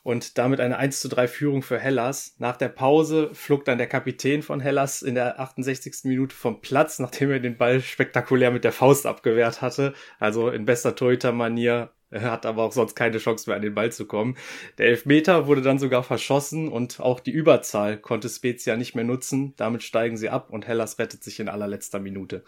und 0.08 0.38
damit 0.38 0.58
eine 0.58 0.78
1 0.78 1.02
zu 1.02 1.08
3 1.10 1.28
Führung 1.28 1.60
für 1.60 1.78
Hellas. 1.78 2.34
Nach 2.38 2.56
der 2.56 2.70
Pause 2.70 3.28
flog 3.34 3.66
dann 3.66 3.76
der 3.76 3.88
Kapitän 3.88 4.40
von 4.40 4.58
Hellas 4.58 5.02
in 5.02 5.14
der 5.14 5.38
68. 5.38 6.04
Minute 6.04 6.34
vom 6.34 6.62
Platz, 6.62 6.98
nachdem 6.98 7.30
er 7.30 7.40
den 7.40 7.58
Ball 7.58 7.82
spektakulär 7.82 8.50
mit 8.50 8.64
der 8.64 8.72
Faust 8.72 9.04
abgewehrt 9.04 9.60
hatte. 9.60 9.92
Also 10.18 10.48
in 10.48 10.64
bester 10.64 10.96
Torhüter-Manier. 10.96 11.90
Er 12.10 12.22
hat 12.22 12.46
aber 12.46 12.62
auch 12.62 12.72
sonst 12.72 12.94
keine 12.94 13.18
Chance 13.18 13.50
mehr 13.50 13.56
an 13.56 13.60
den 13.60 13.74
Ball 13.74 13.92
zu 13.92 14.06
kommen. 14.06 14.38
Der 14.78 14.86
Elfmeter 14.86 15.46
wurde 15.46 15.60
dann 15.60 15.78
sogar 15.78 16.02
verschossen 16.02 16.68
und 16.68 17.00
auch 17.00 17.20
die 17.20 17.32
Überzahl 17.32 17.98
konnte 17.98 18.30
Spezia 18.30 18.78
nicht 18.78 18.94
mehr 18.94 19.04
nutzen. 19.04 19.52
Damit 19.58 19.82
steigen 19.82 20.16
sie 20.16 20.30
ab 20.30 20.48
und 20.48 20.66
Hellas 20.66 20.98
rettet 20.98 21.22
sich 21.22 21.38
in 21.38 21.50
allerletzter 21.50 21.98
Minute. 21.98 22.44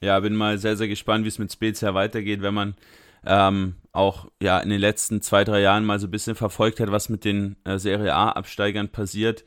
Ja, 0.00 0.18
bin 0.20 0.34
mal 0.34 0.56
sehr, 0.56 0.78
sehr 0.78 0.88
gespannt, 0.88 1.26
wie 1.26 1.28
es 1.28 1.38
mit 1.38 1.52
Spezia 1.52 1.92
weitergeht, 1.92 2.40
wenn 2.40 2.54
man 2.54 2.74
ähm, 3.26 3.76
auch 3.92 4.26
ja 4.40 4.58
in 4.60 4.70
den 4.70 4.80
letzten 4.80 5.22
zwei, 5.22 5.44
drei 5.44 5.60
Jahren 5.60 5.84
mal 5.84 5.98
so 5.98 6.06
ein 6.06 6.10
bisschen 6.10 6.34
verfolgt 6.34 6.80
hat, 6.80 6.90
was 6.90 7.08
mit 7.08 7.24
den 7.24 7.56
äh, 7.64 7.78
Serie 7.78 8.14
A-Absteigern 8.14 8.88
passiert, 8.88 9.44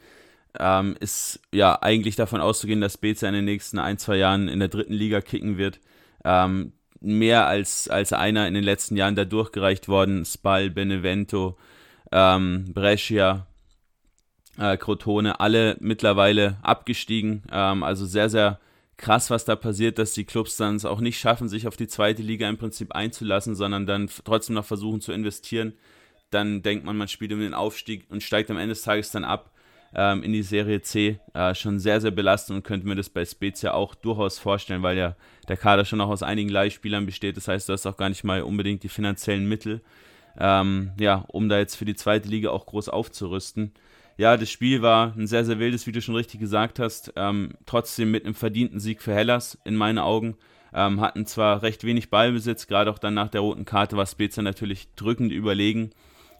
ähm, 0.57 0.95
ist 1.00 1.39
ja 1.53 1.81
eigentlich 1.81 2.15
davon 2.15 2.41
auszugehen, 2.41 2.81
dass 2.81 2.98
Beza 2.98 3.27
in 3.27 3.36
den 3.36 3.45
nächsten 3.45 3.79
ein, 3.79 3.98
zwei 3.98 4.17
Jahren 4.17 4.48
in 4.48 4.59
der 4.59 4.67
dritten 4.67 4.93
Liga 4.93 5.21
kicken 5.21 5.57
wird. 5.57 5.79
Ähm, 6.25 6.74
mehr 7.01 7.48
als, 7.48 7.88
als 7.88 8.12
einer 8.13 8.48
in 8.48 8.53
den 8.53 8.63
letzten 8.63 8.98
Jahren 8.98 9.15
da 9.15 9.25
durchgereicht 9.25 9.88
worden. 9.88 10.25
Spal, 10.25 10.69
Benevento, 10.69 11.57
ähm, 12.12 12.74
Brescia, 12.74 13.48
äh, 14.57 14.77
Crotone, 14.77 15.39
alle 15.39 15.77
mittlerweile 15.79 16.57
abgestiegen. 16.62 17.43
Ähm, 17.51 17.83
also 17.83 18.05
sehr, 18.05 18.29
sehr 18.29 18.59
krass, 18.99 19.29
was 19.29 19.45
da 19.45 19.55
passiert, 19.55 19.97
dass 19.97 20.13
die 20.13 20.25
Clubs 20.25 20.57
dann 20.57 20.75
es 20.75 20.85
auch 20.85 20.99
nicht 20.99 21.19
schaffen, 21.19 21.49
sich 21.49 21.67
auf 21.67 21.77
die 21.77 21.87
zweite 21.87 22.21
Liga 22.21 22.47
im 22.47 22.57
Prinzip 22.57 22.91
einzulassen, 22.91 23.55
sondern 23.55 23.87
dann 23.87 24.09
trotzdem 24.23 24.55
noch 24.55 24.65
versuchen 24.65 25.01
zu 25.01 25.11
investieren. 25.11 25.73
Dann 26.29 26.61
denkt 26.61 26.85
man, 26.85 26.97
man 26.97 27.07
spielt 27.07 27.33
um 27.33 27.39
den 27.39 27.53
Aufstieg 27.55 28.05
und 28.09 28.21
steigt 28.21 28.51
am 28.51 28.57
Ende 28.57 28.75
des 28.75 28.83
Tages 28.83 29.11
dann 29.11 29.23
ab 29.23 29.51
ähm, 29.95 30.21
in 30.21 30.33
die 30.33 30.43
Serie 30.43 30.81
C. 30.81 31.19
Äh, 31.33 31.55
schon 31.55 31.79
sehr, 31.79 32.01
sehr 32.01 32.11
belastend 32.11 32.57
und 32.57 32.63
könnte 32.63 32.87
mir 32.87 32.95
das 32.95 33.09
bei 33.09 33.25
Spezia 33.25 33.73
auch 33.73 33.95
durchaus 33.95 34.37
vorstellen, 34.37 34.83
weil 34.83 34.97
ja 34.97 35.15
der 35.47 35.57
Kader 35.57 35.85
schon 35.85 36.01
auch 36.01 36.09
aus 36.09 36.21
einigen 36.21 36.49
Leihspielern 36.49 37.05
besteht. 37.05 37.37
Das 37.37 37.47
heißt, 37.47 37.69
du 37.69 37.73
hast 37.73 37.87
auch 37.87 37.97
gar 37.97 38.09
nicht 38.09 38.23
mal 38.23 38.43
unbedingt 38.43 38.83
die 38.83 38.89
finanziellen 38.89 39.47
Mittel, 39.47 39.81
ähm, 40.37 40.91
ja, 40.99 41.25
um 41.29 41.49
da 41.49 41.57
jetzt 41.57 41.75
für 41.75 41.85
die 41.85 41.95
zweite 41.95 42.27
Liga 42.27 42.51
auch 42.51 42.65
groß 42.65 42.89
aufzurüsten. 42.89 43.73
Ja, 44.19 44.35
das 44.35 44.51
Spiel 44.51 44.81
war 44.81 45.13
ein 45.15 45.27
sehr, 45.27 45.45
sehr 45.45 45.59
wildes, 45.59 45.88
wie 45.88 45.93
du 45.93 46.01
schon 46.01 46.15
richtig 46.15 46.41
gesagt 46.41 46.77
hast. 46.77 47.13
Ähm, 47.15 47.53
trotzdem 47.65 48.11
mit 48.11 48.25
einem 48.25 48.35
verdienten 48.35 48.81
Sieg 48.81 49.01
für 49.01 49.13
Hellas 49.13 49.57
in 49.63 49.77
meinen 49.77 49.97
Augen. 49.97 50.35
Ähm, 50.73 50.99
hatten 50.99 51.25
zwar 51.25 51.63
recht 51.63 51.85
wenig 51.85 52.09
Ballbesitz, 52.09 52.67
gerade 52.67 52.91
auch 52.91 52.99
dann 52.99 53.13
nach 53.13 53.29
der 53.29 53.39
roten 53.39 53.63
Karte 53.63 53.95
war 53.95 54.05
Spezia 54.05 54.43
natürlich 54.43 54.93
drückend 54.95 55.31
überlegen. 55.31 55.91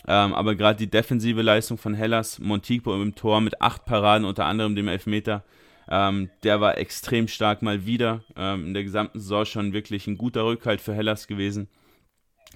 Ähm, 0.06 0.34
aber 0.34 0.56
gerade 0.56 0.78
die 0.78 0.90
defensive 0.90 1.42
Leistung 1.42 1.78
von 1.78 1.94
Hellas, 1.94 2.38
Montipo 2.40 2.94
im 3.02 3.16
Tor 3.16 3.40
mit 3.40 3.62
acht 3.62 3.86
Paraden, 3.86 4.26
unter 4.26 4.46
anderem 4.46 4.76
dem 4.76 4.90
Elfmeter, 4.90 5.46
ähm, 5.90 6.30
der 6.44 6.60
war 6.60 6.78
extrem 6.78 7.30
stark 7.30 7.62
mal 7.62 7.86
wieder. 7.86 8.26
Ähm, 8.36 8.68
in 8.68 8.74
der 8.74 8.84
gesamten 8.84 9.22
Saison 9.22 9.46
schon 9.46 9.72
wirklich 9.72 10.06
ein 10.06 10.18
guter 10.18 10.44
Rückhalt 10.44 10.82
für 10.82 10.94
Hellas 10.94 11.28
gewesen. 11.28 11.70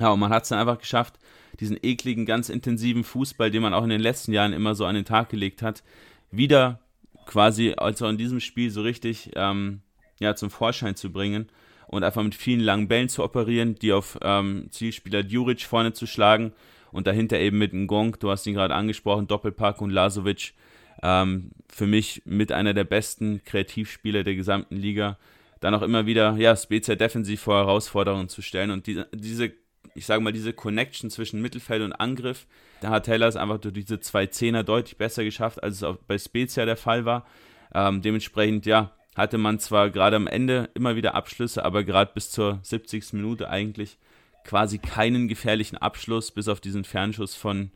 Ja, 0.02 0.10
und 0.10 0.20
man 0.20 0.34
hat 0.34 0.44
es 0.44 0.50
dann 0.50 0.60
einfach 0.60 0.80
geschafft, 0.80 1.18
diesen 1.60 1.78
ekligen, 1.82 2.26
ganz 2.26 2.50
intensiven 2.50 3.04
Fußball, 3.04 3.52
den 3.52 3.62
man 3.62 3.74
auch 3.74 3.84
in 3.84 3.90
den 3.90 4.02
letzten 4.02 4.34
Jahren 4.34 4.54
immer 4.54 4.76
so 4.76 4.86
an 4.86 4.96
den 4.96 5.06
Tag 5.06 5.30
gelegt 5.30 5.62
hat, 5.62 5.84
wieder 6.32 6.80
quasi 7.26 7.74
also 7.78 8.08
in 8.08 8.18
diesem 8.18 8.40
Spiel 8.40 8.70
so 8.70 8.82
richtig 8.82 9.32
ähm, 9.36 9.82
ja, 10.20 10.36
zum 10.36 10.50
Vorschein 10.50 10.96
zu 10.96 11.12
bringen 11.12 11.50
und 11.88 12.04
einfach 12.04 12.24
mit 12.24 12.36
vielen 12.36 12.60
langen 12.60 12.88
Bällen 12.88 13.10
zu 13.10 13.24
operieren, 13.24 13.76
die 13.76 13.94
auf 13.94 14.18
ähm, 14.22 14.68
Zielspieler 14.72 15.24
Djuric 15.24 15.62
vorne 15.62 15.94
zu 15.94 16.08
schlagen 16.08 16.54
und 16.92 17.08
dahinter 17.08 17.40
eben 17.40 17.58
mit 17.58 17.74
Ngong, 17.74 18.18
du 18.20 18.30
hast 18.30 18.46
ihn 18.48 18.54
gerade 18.54 18.76
angesprochen, 18.76 19.28
Doppelpack 19.28 19.82
und 19.82 19.90
Lasovic, 19.90 20.54
ähm, 21.02 21.52
für 21.68 21.88
mich 21.88 22.22
mit 22.26 22.52
einer 22.52 22.74
der 22.74 22.84
besten 22.84 23.44
Kreativspieler 23.44 24.24
der 24.24 24.36
gesamten 24.36 24.76
Liga, 24.76 25.18
dann 25.60 25.74
auch 25.76 25.82
immer 25.82 26.06
wieder, 26.06 26.36
ja, 26.38 26.56
Spezia 26.56 26.96
defensiv 26.96 27.42
vor 27.42 27.58
Herausforderungen 27.58 28.30
zu 28.30 28.42
stellen 28.42 28.72
und 28.72 28.86
die, 28.86 29.04
diese, 29.14 29.54
ich 29.96 30.06
sage 30.06 30.22
mal, 30.22 30.34
diese 30.34 30.54
Connection 30.54 31.10
zwischen 31.10 31.42
Mittelfeld 31.42 31.82
und 31.82 31.94
Angriff, 31.94 32.48
da 32.82 32.90
hat 32.90 33.08
Hellas 33.08 33.36
einfach 33.36 33.60
durch 33.60 33.74
diese 33.74 34.00
zwei 34.00 34.28
Zehner 34.28 34.64
deutlich 34.64 34.98
besser 34.98 35.24
geschafft, 35.24 35.64
als 35.64 35.76
es 35.76 35.84
auch 35.84 35.98
bei 36.08 36.18
Spezia 36.18 36.66
der 36.66 36.78
Fall 36.78 37.06
war. 37.06 37.26
Ähm, 37.74 38.02
dementsprechend, 38.02 38.66
ja, 38.66 38.92
hatte 39.16 39.38
man 39.38 39.60
zwar 39.60 39.90
gerade 39.90 40.16
am 40.16 40.28
Ende 40.28 40.70
immer 40.74 40.96
wieder 40.96 41.16
Abschlüsse, 41.16 41.64
aber 41.64 41.84
gerade 41.84 42.12
bis 42.14 42.32
zur 42.32 42.60
70. 42.64 43.14
Minute 43.14 43.50
eigentlich 43.50 43.98
quasi 44.44 44.78
keinen 44.80 45.28
gefährlichen 45.28 45.78
Abschluss, 45.78 46.32
bis 46.32 46.48
auf 46.48 46.60
diesen 46.60 46.84
Fernschuss 46.84 47.36
von, 47.36 47.72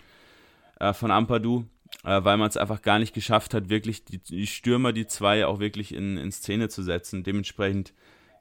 äh, 0.80 0.94
von 0.94 1.12
Ampadu, 1.12 1.66
äh, 2.04 2.24
weil 2.24 2.38
man 2.38 2.50
es 2.50 2.58
einfach 2.58 2.82
gar 2.82 3.00
nicht 3.00 3.14
geschafft 3.14 3.54
hat, 3.54 3.70
wirklich 3.70 4.04
die, 4.06 4.18
die 4.18 4.48
Stürmer, 4.48 4.94
die 4.94 5.08
zwei, 5.08 5.46
auch 5.46 5.60
wirklich 5.60 5.94
in, 5.94 6.18
in 6.18 6.32
Szene 6.32 6.70
zu 6.70 6.84
setzen. 6.84 7.24
Dementsprechend, 7.24 7.94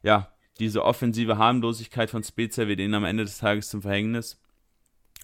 ja, 0.02 0.32
diese 0.58 0.84
offensive 0.84 1.38
Harmlosigkeit 1.38 2.10
von 2.10 2.22
Spezia 2.22 2.68
wird 2.68 2.80
ihnen 2.80 2.94
am 2.94 3.04
Ende 3.04 3.24
des 3.24 3.38
Tages 3.38 3.68
zum 3.68 3.82
Verhängnis. 3.82 4.40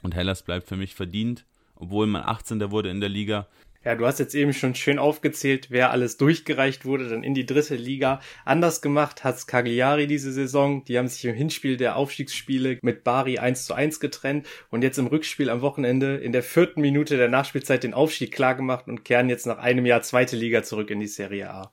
Und 0.02 0.14
Hellas 0.14 0.42
bleibt 0.42 0.68
für 0.68 0.76
mich 0.76 0.94
verdient, 0.94 1.46
obwohl 1.74 2.06
man 2.06 2.22
18. 2.22 2.70
wurde 2.70 2.90
in 2.90 3.00
der 3.00 3.08
Liga. 3.08 3.46
Ja, 3.84 3.96
du 3.96 4.06
hast 4.06 4.20
jetzt 4.20 4.36
eben 4.36 4.52
schon 4.52 4.76
schön 4.76 5.00
aufgezählt, 5.00 5.66
wer 5.70 5.90
alles 5.90 6.16
durchgereicht 6.16 6.84
wurde, 6.84 7.08
dann 7.08 7.24
in 7.24 7.34
die 7.34 7.46
dritte 7.46 7.74
Liga. 7.74 8.20
Anders 8.44 8.80
gemacht 8.80 9.24
hat's 9.24 9.48
Cagliari 9.48 10.06
diese 10.06 10.32
Saison. 10.32 10.84
Die 10.84 10.98
haben 10.98 11.08
sich 11.08 11.24
im 11.24 11.34
Hinspiel 11.34 11.76
der 11.76 11.96
Aufstiegsspiele 11.96 12.78
mit 12.82 13.02
Bari 13.02 13.38
1 13.38 13.66
zu 13.66 13.74
1 13.74 13.98
getrennt 13.98 14.46
und 14.70 14.82
jetzt 14.82 14.98
im 14.98 15.08
Rückspiel 15.08 15.50
am 15.50 15.62
Wochenende 15.62 16.16
in 16.16 16.30
der 16.30 16.44
vierten 16.44 16.80
Minute 16.80 17.16
der 17.16 17.28
Nachspielzeit 17.28 17.82
den 17.82 17.92
Aufstieg 17.92 18.30
klargemacht 18.30 18.86
und 18.86 19.04
kehren 19.04 19.28
jetzt 19.28 19.46
nach 19.46 19.58
einem 19.58 19.84
Jahr 19.84 20.02
zweite 20.02 20.36
Liga 20.36 20.62
zurück 20.62 20.90
in 20.90 21.00
die 21.00 21.08
Serie 21.08 21.50
A. 21.50 21.72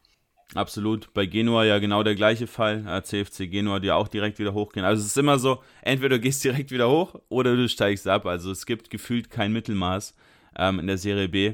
Absolut. 0.56 1.13
Bei 1.13 1.27
Genua 1.27 1.63
ja 1.63 1.77
genau 1.77 2.01
der 2.01 2.15
gleiche 2.15 2.48
Fall. 2.48 3.03
CFC 3.03 3.50
Genua, 3.50 3.79
die 3.79 3.91
auch 3.91 4.08
direkt 4.08 4.39
wieder 4.39 4.53
hochgehen. 4.53 4.86
Also 4.86 5.01
es 5.01 5.08
ist 5.08 5.18
immer 5.18 5.38
so, 5.38 5.62
entweder 5.82 6.15
du 6.18 6.22
gehst 6.22 6.44
direkt 6.44 6.72
wieder 6.72 6.89
hoch 6.89 7.15
oder 7.29 7.56
du 7.56 7.70
steigst 7.70 8.08
ab. 8.08 8.25
Also 8.25 8.51
es 8.51 8.65
gibt 8.65 8.89
gefühlt 8.89 9.29
kein 9.29 9.53
Mittelmaß 9.53 10.15
ähm, 10.58 10.79
in 10.79 10.88
der 10.88 10.98
Serie 10.98 11.29
B. 11.29 11.53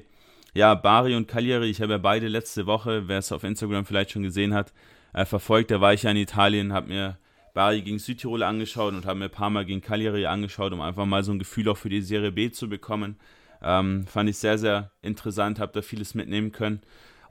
Ja, 0.53 0.73
Bari 0.75 1.15
und 1.15 1.27
Cagliari, 1.27 1.69
ich 1.69 1.81
habe 1.81 1.93
ja 1.93 1.97
beide 1.97 2.29
letzte 2.29 2.65
Woche, 2.65 3.09
wer 3.09 3.17
es 3.17 3.33
auf 3.33 3.43
Instagram 3.43 3.85
vielleicht 3.85 4.11
schon 4.11 4.23
gesehen 4.23 4.53
hat, 4.53 4.71
äh, 5.11 5.25
verfolgt. 5.25 5.71
Da 5.71 5.81
war 5.81 5.93
ich 5.93 6.03
ja 6.03 6.11
in 6.11 6.17
Italien, 6.17 6.71
habe 6.71 6.87
mir 6.87 7.17
Bari 7.53 7.81
gegen 7.81 7.99
Südtirol 7.99 8.43
angeschaut 8.43 8.93
und 8.93 9.05
habe 9.05 9.19
mir 9.19 9.49
Mal 9.49 9.65
gegen 9.65 9.81
Cagliari 9.81 10.25
angeschaut, 10.25 10.71
um 10.71 10.79
einfach 10.79 11.05
mal 11.05 11.23
so 11.25 11.33
ein 11.33 11.39
Gefühl 11.39 11.67
auch 11.67 11.77
für 11.77 11.89
die 11.89 12.01
Serie 12.01 12.31
B 12.31 12.51
zu 12.51 12.69
bekommen. 12.69 13.17
Ähm, 13.61 14.05
fand 14.07 14.29
ich 14.29 14.37
sehr, 14.37 14.57
sehr 14.57 14.91
interessant, 15.01 15.59
habe 15.59 15.73
da 15.73 15.81
vieles 15.81 16.15
mitnehmen 16.15 16.53
können 16.53 16.81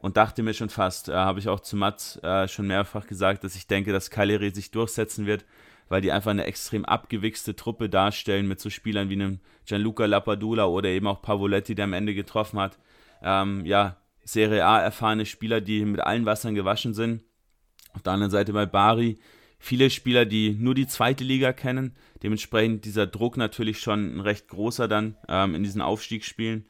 und 0.05 0.17
dachte 0.17 0.43
mir 0.43 0.55
schon 0.55 0.69
fast, 0.69 1.09
äh, 1.09 1.15
habe 1.15 1.39
ich 1.39 1.49
auch 1.49 1.61
zu 1.61 1.77
Mats 1.77 2.17
äh, 2.23 2.47
schon 2.49 2.67
mehrfach 2.67 3.07
gesagt, 3.07 3.45
dass 3.45 3.57
ich 3.57 3.67
denke, 3.67 3.93
dass 3.93 4.11
Cagliari 4.11 4.51
sich 4.51 4.71
durchsetzen 4.71 5.27
wird, 5.27 5.45
weil 5.89 6.01
die 6.01 6.13
einfach 6.13 6.31
eine 6.31 6.45
extrem 6.45 6.85
abgewichste 6.85 7.57
Truppe 7.57 7.89
darstellen 7.89 8.47
mit 8.47 8.61
so 8.61 8.71
Spielern 8.71 9.09
wie 9.09 9.15
einem 9.15 9.41
Gianluca 9.67 10.05
Lapadula 10.05 10.67
oder 10.67 10.89
eben 10.91 11.07
auch 11.07 11.23
Pavoletti, 11.23 11.75
der 11.75 11.85
am 11.85 11.93
Ende 11.93 12.15
getroffen 12.15 12.61
hat 12.61 12.79
ähm, 13.25 13.65
ja, 13.65 13.97
Serie 14.25 14.65
A 14.65 14.81
erfahrene 14.81 15.27
Spieler, 15.27 15.61
die 15.61 15.85
mit 15.85 16.01
allen 16.01 16.27
Wassern 16.27 16.55
gewaschen 16.55 16.95
sind. 16.95 17.23
Auf 17.95 18.03
der 18.03 18.13
anderen 18.13 18.31
Seite 18.31 18.53
bei 18.53 18.67
Bari 18.67 19.19
viele 19.59 19.89
Spieler, 19.89 20.27
die 20.27 20.51
nur 20.51 20.75
die 20.75 20.87
zweite 20.87 21.25
Liga 21.25 21.53
kennen. 21.53 21.97
Dementsprechend 22.23 22.85
dieser 22.85 23.07
Druck 23.07 23.37
natürlich 23.37 23.81
schon 23.81 24.17
ein 24.17 24.21
recht 24.21 24.49
großer 24.49 24.89
dann 24.89 25.17
ähm, 25.29 25.55
in 25.55 25.63
diesen 25.63 25.81
Aufstiegsspielen. 25.81 26.67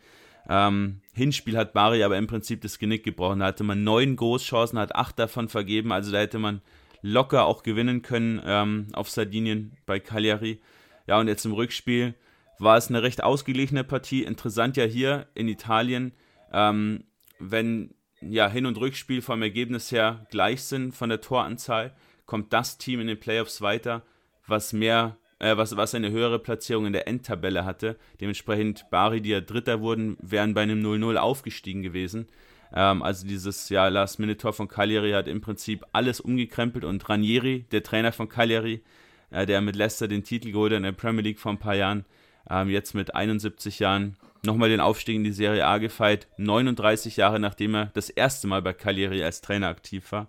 Ähm, 0.48 1.00
Hinspiel 1.14 1.56
hat 1.56 1.72
Bari 1.72 2.02
aber 2.02 2.18
im 2.18 2.26
Prinzip 2.26 2.60
das 2.60 2.78
Genick 2.78 3.04
gebrochen. 3.04 3.40
Da 3.40 3.46
hatte 3.46 3.64
man 3.64 3.84
neun 3.84 4.16
Großchancen, 4.16 4.78
hat 4.78 4.94
acht 4.94 5.18
davon 5.18 5.48
vergeben. 5.48 5.92
Also 5.92 6.12
da 6.12 6.18
hätte 6.18 6.38
man 6.38 6.60
locker 7.02 7.46
auch 7.46 7.62
gewinnen 7.62 8.02
können 8.02 8.40
ähm, 8.44 8.86
auf 8.92 9.10
Sardinien 9.10 9.76
bei 9.86 10.00
Cagliari. 10.00 10.60
Ja, 11.06 11.18
und 11.18 11.28
jetzt 11.28 11.44
im 11.44 11.52
Rückspiel 11.52 12.14
war 12.58 12.76
es 12.76 12.88
eine 12.88 13.02
recht 13.02 13.22
ausgeglichene 13.22 13.84
Partie. 13.84 14.22
Interessant 14.22 14.76
ja 14.76 14.84
hier 14.84 15.26
in 15.34 15.48
Italien 15.48 16.12
ähm, 16.54 17.04
wenn 17.38 17.94
ja 18.20 18.48
Hin- 18.48 18.64
und 18.64 18.78
Rückspiel 18.78 19.20
vom 19.20 19.42
Ergebnis 19.42 19.90
her 19.92 20.26
gleich 20.30 20.62
sind 20.62 20.94
von 20.94 21.08
der 21.08 21.20
Toranzahl, 21.20 21.94
kommt 22.26 22.52
das 22.52 22.78
Team 22.78 23.00
in 23.00 23.08
den 23.08 23.20
Playoffs 23.20 23.60
weiter, 23.60 24.02
was 24.46 24.72
mehr, 24.72 25.18
äh, 25.44 25.56
was, 25.58 25.76
was 25.76 25.94
eine 25.94 26.10
höhere 26.10 26.38
Platzierung 26.38 26.86
in 26.86 26.92
der 26.94 27.06
Endtabelle 27.06 27.64
hatte. 27.64 27.96
Dementsprechend 28.20 28.88
Bari, 28.90 29.20
die 29.20 29.30
ja 29.30 29.40
Dritter 29.40 29.80
wurden, 29.80 30.16
wären 30.20 30.54
bei 30.54 30.62
einem 30.62 30.82
0-0 30.82 31.16
aufgestiegen 31.16 31.82
gewesen. 31.82 32.26
Ähm, 32.74 33.02
also 33.02 33.26
dieses 33.26 33.68
ja, 33.68 33.88
Last-Minute-Tor 33.88 34.54
von 34.54 34.68
Cagliari 34.68 35.12
hat 35.12 35.28
im 35.28 35.42
Prinzip 35.42 35.84
alles 35.92 36.20
umgekrempelt 36.20 36.84
und 36.84 37.06
Ranieri, 37.08 37.66
der 37.72 37.82
Trainer 37.82 38.12
von 38.12 38.28
Cagliari, 38.28 38.82
äh, 39.30 39.44
der 39.44 39.60
mit 39.60 39.76
Leicester 39.76 40.08
den 40.08 40.24
Titel 40.24 40.50
geholt 40.50 40.72
hat 40.72 40.78
in 40.78 40.82
der 40.84 40.92
Premier 40.92 41.22
League 41.22 41.38
vor 41.38 41.52
ein 41.52 41.58
paar 41.58 41.76
Jahren, 41.76 42.06
ähm, 42.48 42.70
jetzt 42.70 42.94
mit 42.94 43.14
71 43.14 43.78
Jahren 43.78 44.16
nochmal 44.44 44.70
den 44.70 44.80
Aufstieg 44.80 45.16
in 45.16 45.24
die 45.24 45.32
Serie 45.32 45.66
A 45.66 45.76
gefeiert, 45.76 46.26
39 46.38 47.18
Jahre 47.18 47.38
nachdem 47.38 47.74
er 47.74 47.86
das 47.94 48.08
erste 48.08 48.46
Mal 48.46 48.62
bei 48.62 48.72
Cagliari 48.72 49.22
als 49.22 49.42
Trainer 49.42 49.68
aktiv 49.68 50.10
war. 50.10 50.28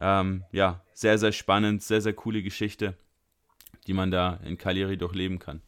Ähm, 0.00 0.44
ja, 0.52 0.80
sehr, 0.92 1.18
sehr 1.18 1.32
spannend, 1.32 1.82
sehr, 1.82 2.00
sehr 2.00 2.12
coole 2.12 2.42
Geschichte, 2.42 2.94
die 3.86 3.94
man 3.94 4.10
da 4.10 4.40
in 4.44 4.58
Cagliari 4.58 4.96
durchleben 4.96 5.38
kann. 5.38 5.62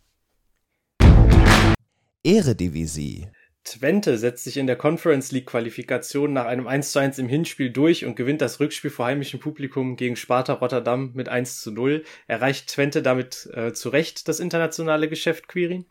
Eredivisie. 2.24 3.28
Twente 3.66 4.16
setzt 4.16 4.44
sich 4.44 4.56
in 4.56 4.66
der 4.66 4.76
Conference 4.76 5.32
League 5.32 5.46
Qualifikation 5.46 6.32
nach 6.32 6.46
einem 6.46 6.66
1 6.66 6.92
zu 6.92 7.00
1 7.00 7.18
im 7.18 7.28
Hinspiel 7.28 7.70
durch 7.70 8.04
und 8.04 8.14
gewinnt 8.14 8.40
das 8.40 8.60
Rückspiel 8.60 8.90
vor 8.90 9.06
heimischem 9.06 9.40
Publikum 9.40 9.96
gegen 9.96 10.16
Sparta 10.16 10.54
Rotterdam 10.54 11.10
mit 11.14 11.28
1 11.28 11.60
zu 11.60 11.72
0. 11.72 12.04
Erreicht 12.28 12.68
Twente 12.68 13.02
damit 13.02 13.48
äh, 13.52 13.72
zu 13.72 13.88
Recht 13.88 14.28
das 14.28 14.40
internationale 14.40 15.08
Geschäft, 15.08 15.48
Quirin? 15.48 15.84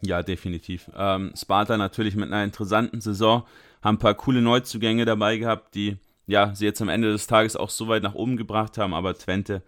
Ja, 0.00 0.22
definitiv. 0.22 0.90
Ähm, 0.96 1.32
Sparta 1.36 1.76
natürlich 1.76 2.16
mit 2.16 2.32
einer 2.32 2.44
interessanten 2.44 3.00
Saison, 3.00 3.44
haben 3.82 3.96
ein 3.96 4.00
paar 4.00 4.14
coole 4.14 4.40
Neuzugänge 4.40 5.04
dabei 5.04 5.36
gehabt, 5.36 5.74
die 5.74 5.98
ja, 6.26 6.54
sie 6.54 6.64
jetzt 6.64 6.80
am 6.80 6.88
Ende 6.88 7.12
des 7.12 7.26
Tages 7.26 7.56
auch 7.56 7.70
so 7.70 7.88
weit 7.88 8.02
nach 8.02 8.14
oben 8.14 8.36
gebracht 8.36 8.78
haben, 8.78 8.94
aber 8.94 9.14
Twente 9.14 9.62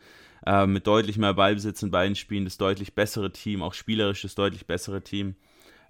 äh, 0.46 0.66
mit 0.66 0.86
deutlich 0.86 1.18
mehr 1.18 1.34
Ballbesitz 1.34 1.82
in 1.82 1.90
beiden 1.90 2.16
Spielen, 2.16 2.44
das 2.44 2.58
deutlich 2.58 2.94
bessere 2.94 3.32
Team, 3.32 3.62
auch 3.62 3.74
spielerisch 3.74 4.22
das 4.22 4.34
deutlich 4.34 4.66
bessere 4.66 5.02
Team. 5.02 5.36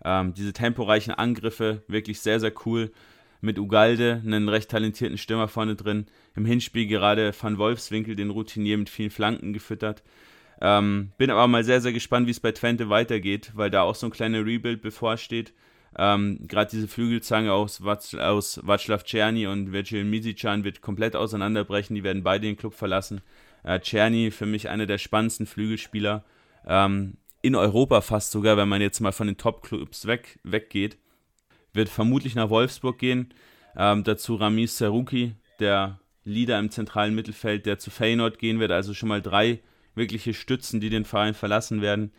Ähm, 0.04 0.34
diese 0.34 0.52
temporeichen 0.52 1.14
Angriffe, 1.14 1.82
wirklich 1.88 2.20
sehr, 2.20 2.40
sehr 2.40 2.52
cool. 2.66 2.92
Mit 3.40 3.58
Ugalde, 3.58 4.22
einen 4.24 4.48
recht 4.48 4.70
talentierten 4.70 5.18
Stürmer 5.18 5.48
vorne 5.48 5.76
drin. 5.76 6.06
Im 6.34 6.46
Hinspiel 6.46 6.86
gerade 6.86 7.32
Van 7.38 7.58
Wolfswinkel, 7.58 8.16
den 8.16 8.30
Routinier 8.30 8.78
mit 8.78 8.88
vielen 8.88 9.10
Flanken 9.10 9.52
gefüttert. 9.52 10.02
Ähm, 10.62 11.12
bin 11.18 11.30
aber 11.30 11.46
mal 11.46 11.64
sehr, 11.64 11.82
sehr 11.82 11.92
gespannt, 11.92 12.26
wie 12.26 12.30
es 12.30 12.40
bei 12.40 12.52
Twente 12.52 12.88
weitergeht, 12.88 13.52
weil 13.54 13.70
da 13.70 13.82
auch 13.82 13.94
so 13.94 14.06
ein 14.06 14.12
kleiner 14.12 14.46
Rebuild 14.46 14.80
bevorsteht. 14.80 15.52
Ähm, 15.96 16.38
Gerade 16.48 16.70
diese 16.70 16.88
Flügelzange 16.88 17.52
aus, 17.52 17.84
Wac 17.84 18.14
aus 18.14 18.58
Václav 18.64 19.04
Czerny 19.04 19.46
und 19.46 19.72
Virgil 19.72 20.04
Misican 20.04 20.64
wird 20.64 20.80
komplett 20.80 21.14
auseinanderbrechen. 21.14 21.94
Die 21.94 22.02
werden 22.02 22.22
beide 22.22 22.46
den 22.46 22.56
Club 22.56 22.74
verlassen. 22.74 23.20
Äh, 23.64 23.80
Czerny 23.80 24.30
für 24.30 24.46
mich 24.46 24.68
einer 24.68 24.86
der 24.86 24.98
spannendsten 24.98 25.46
Flügelspieler. 25.46 26.24
Ähm, 26.66 27.16
in 27.42 27.56
Europa 27.56 28.00
fast 28.00 28.30
sogar, 28.30 28.56
wenn 28.56 28.68
man 28.68 28.80
jetzt 28.80 29.00
mal 29.00 29.12
von 29.12 29.26
den 29.26 29.36
Top-Clubs 29.36 30.06
weg, 30.06 30.38
weggeht. 30.44 30.98
Wird 31.72 31.88
vermutlich 31.88 32.34
nach 32.34 32.50
Wolfsburg 32.50 32.98
gehen. 32.98 33.34
Ähm, 33.76 34.04
dazu 34.04 34.36
Ramis 34.36 34.78
Seruki, 34.78 35.34
der 35.58 35.98
Leader 36.24 36.58
im 36.58 36.70
zentralen 36.70 37.14
Mittelfeld, 37.14 37.66
der 37.66 37.78
zu 37.78 37.90
Feyenoord 37.90 38.38
gehen 38.38 38.60
wird. 38.60 38.70
Also 38.70 38.94
schon 38.94 39.08
mal 39.08 39.20
drei 39.20 39.60
wirkliche 39.94 40.34
Stützen, 40.34 40.80
die 40.80 40.90
den 40.90 41.04
Verein 41.04 41.34
verlassen 41.34 41.82
werden. 41.82 42.12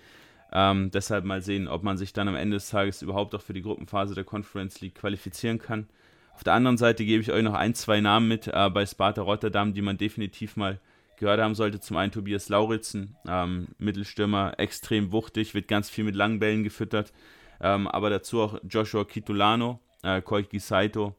Ähm, 0.51 0.91
deshalb 0.91 1.25
mal 1.25 1.41
sehen, 1.41 1.67
ob 1.67 1.83
man 1.83 1.97
sich 1.97 2.13
dann 2.13 2.27
am 2.27 2.35
Ende 2.35 2.57
des 2.57 2.69
Tages 2.69 3.01
überhaupt 3.01 3.33
auch 3.35 3.41
für 3.41 3.53
die 3.53 3.61
Gruppenphase 3.61 4.15
der 4.15 4.23
Conference 4.23 4.79
League 4.81 4.95
qualifizieren 4.95 5.59
kann. 5.59 5.87
Auf 6.33 6.43
der 6.43 6.53
anderen 6.53 6.77
Seite 6.77 7.05
gebe 7.05 7.21
ich 7.21 7.31
euch 7.31 7.43
noch 7.43 7.53
ein, 7.53 7.73
zwei 7.73 8.01
Namen 8.01 8.27
mit 8.27 8.47
äh, 8.47 8.69
bei 8.69 8.85
Sparta 8.85 9.21
Rotterdam, 9.21 9.73
die 9.73 9.81
man 9.81 9.97
definitiv 9.97 10.55
mal 10.55 10.79
gehört 11.17 11.39
haben 11.39 11.55
sollte. 11.55 11.79
Zum 11.79 11.97
einen 11.97 12.11
Tobias 12.11 12.49
Lauritzen, 12.49 13.15
ähm, 13.27 13.67
Mittelstürmer, 13.77 14.53
extrem 14.57 15.11
wuchtig, 15.11 15.53
wird 15.53 15.67
ganz 15.67 15.89
viel 15.89 16.03
mit 16.03 16.15
langen 16.15 16.39
Bällen 16.39 16.63
gefüttert. 16.63 17.13
Ähm, 17.61 17.87
aber 17.87 18.09
dazu 18.09 18.41
auch 18.41 18.59
Joshua 18.67 19.05
Kitolano, 19.05 19.79
äh, 20.03 20.21
Koiki 20.21 20.59
Saito 20.59 21.15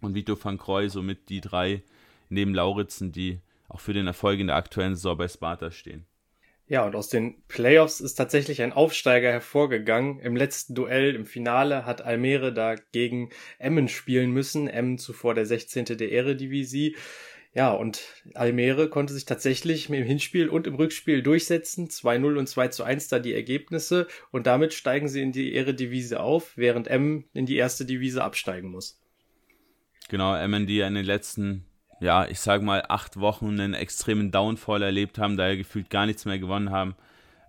und 0.00 0.14
Vito 0.14 0.36
van 0.42 0.58
Kroy, 0.58 0.88
somit 0.88 1.28
die 1.28 1.40
drei 1.40 1.82
neben 2.28 2.54
Lauritzen, 2.54 3.12
die 3.12 3.40
auch 3.68 3.80
für 3.80 3.92
den 3.92 4.06
Erfolg 4.06 4.40
in 4.40 4.48
der 4.48 4.56
aktuellen 4.56 4.94
Saison 4.94 5.16
bei 5.16 5.28
Sparta 5.28 5.70
stehen. 5.70 6.06
Ja, 6.68 6.86
und 6.86 6.94
aus 6.94 7.08
den 7.08 7.42
Playoffs 7.48 8.00
ist 8.00 8.14
tatsächlich 8.14 8.62
ein 8.62 8.72
Aufsteiger 8.72 9.30
hervorgegangen. 9.30 10.20
Im 10.20 10.36
letzten 10.36 10.74
Duell 10.74 11.14
im 11.14 11.26
Finale 11.26 11.84
hat 11.84 12.00
Almere 12.02 12.52
da 12.52 12.76
gegen 12.92 13.30
Emmen 13.58 13.88
spielen 13.88 14.30
müssen. 14.30 14.68
Emmen 14.68 14.96
zuvor 14.96 15.34
der 15.34 15.44
16. 15.44 15.84
der 15.84 16.12
Eredivisie. 16.12 16.96
Ja, 17.54 17.72
und 17.72 18.00
Almere 18.34 18.88
konnte 18.88 19.12
sich 19.12 19.26
tatsächlich 19.26 19.90
im 19.90 20.04
Hinspiel 20.04 20.48
und 20.48 20.66
im 20.66 20.74
Rückspiel 20.74 21.22
durchsetzen. 21.22 21.88
2-0 21.88 22.38
und 22.38 22.48
2-1 22.48 23.10
da 23.10 23.18
die 23.18 23.34
Ergebnisse. 23.34 24.06
Und 24.30 24.46
damit 24.46 24.72
steigen 24.72 25.08
sie 25.08 25.20
in 25.20 25.32
die 25.32 25.54
Eredivisie 25.54 26.16
auf, 26.16 26.56
während 26.56 26.88
Emmen 26.88 27.24
in 27.34 27.44
die 27.44 27.56
erste 27.56 27.84
Divise 27.84 28.24
absteigen 28.24 28.70
muss. 28.70 28.98
Genau, 30.08 30.34
Emmen, 30.34 30.66
die 30.66 30.80
in 30.80 30.94
den 30.94 31.04
letzten 31.04 31.66
ja, 32.02 32.26
ich 32.26 32.40
sage 32.40 32.64
mal, 32.64 32.84
acht 32.88 33.18
Wochen 33.20 33.48
einen 33.48 33.74
extremen 33.74 34.32
Downfall 34.32 34.82
erlebt 34.82 35.18
haben, 35.18 35.36
da 35.36 35.46
er 35.46 35.56
gefühlt 35.56 35.88
gar 35.88 36.04
nichts 36.04 36.24
mehr 36.24 36.38
gewonnen 36.38 36.70
haben. 36.70 36.96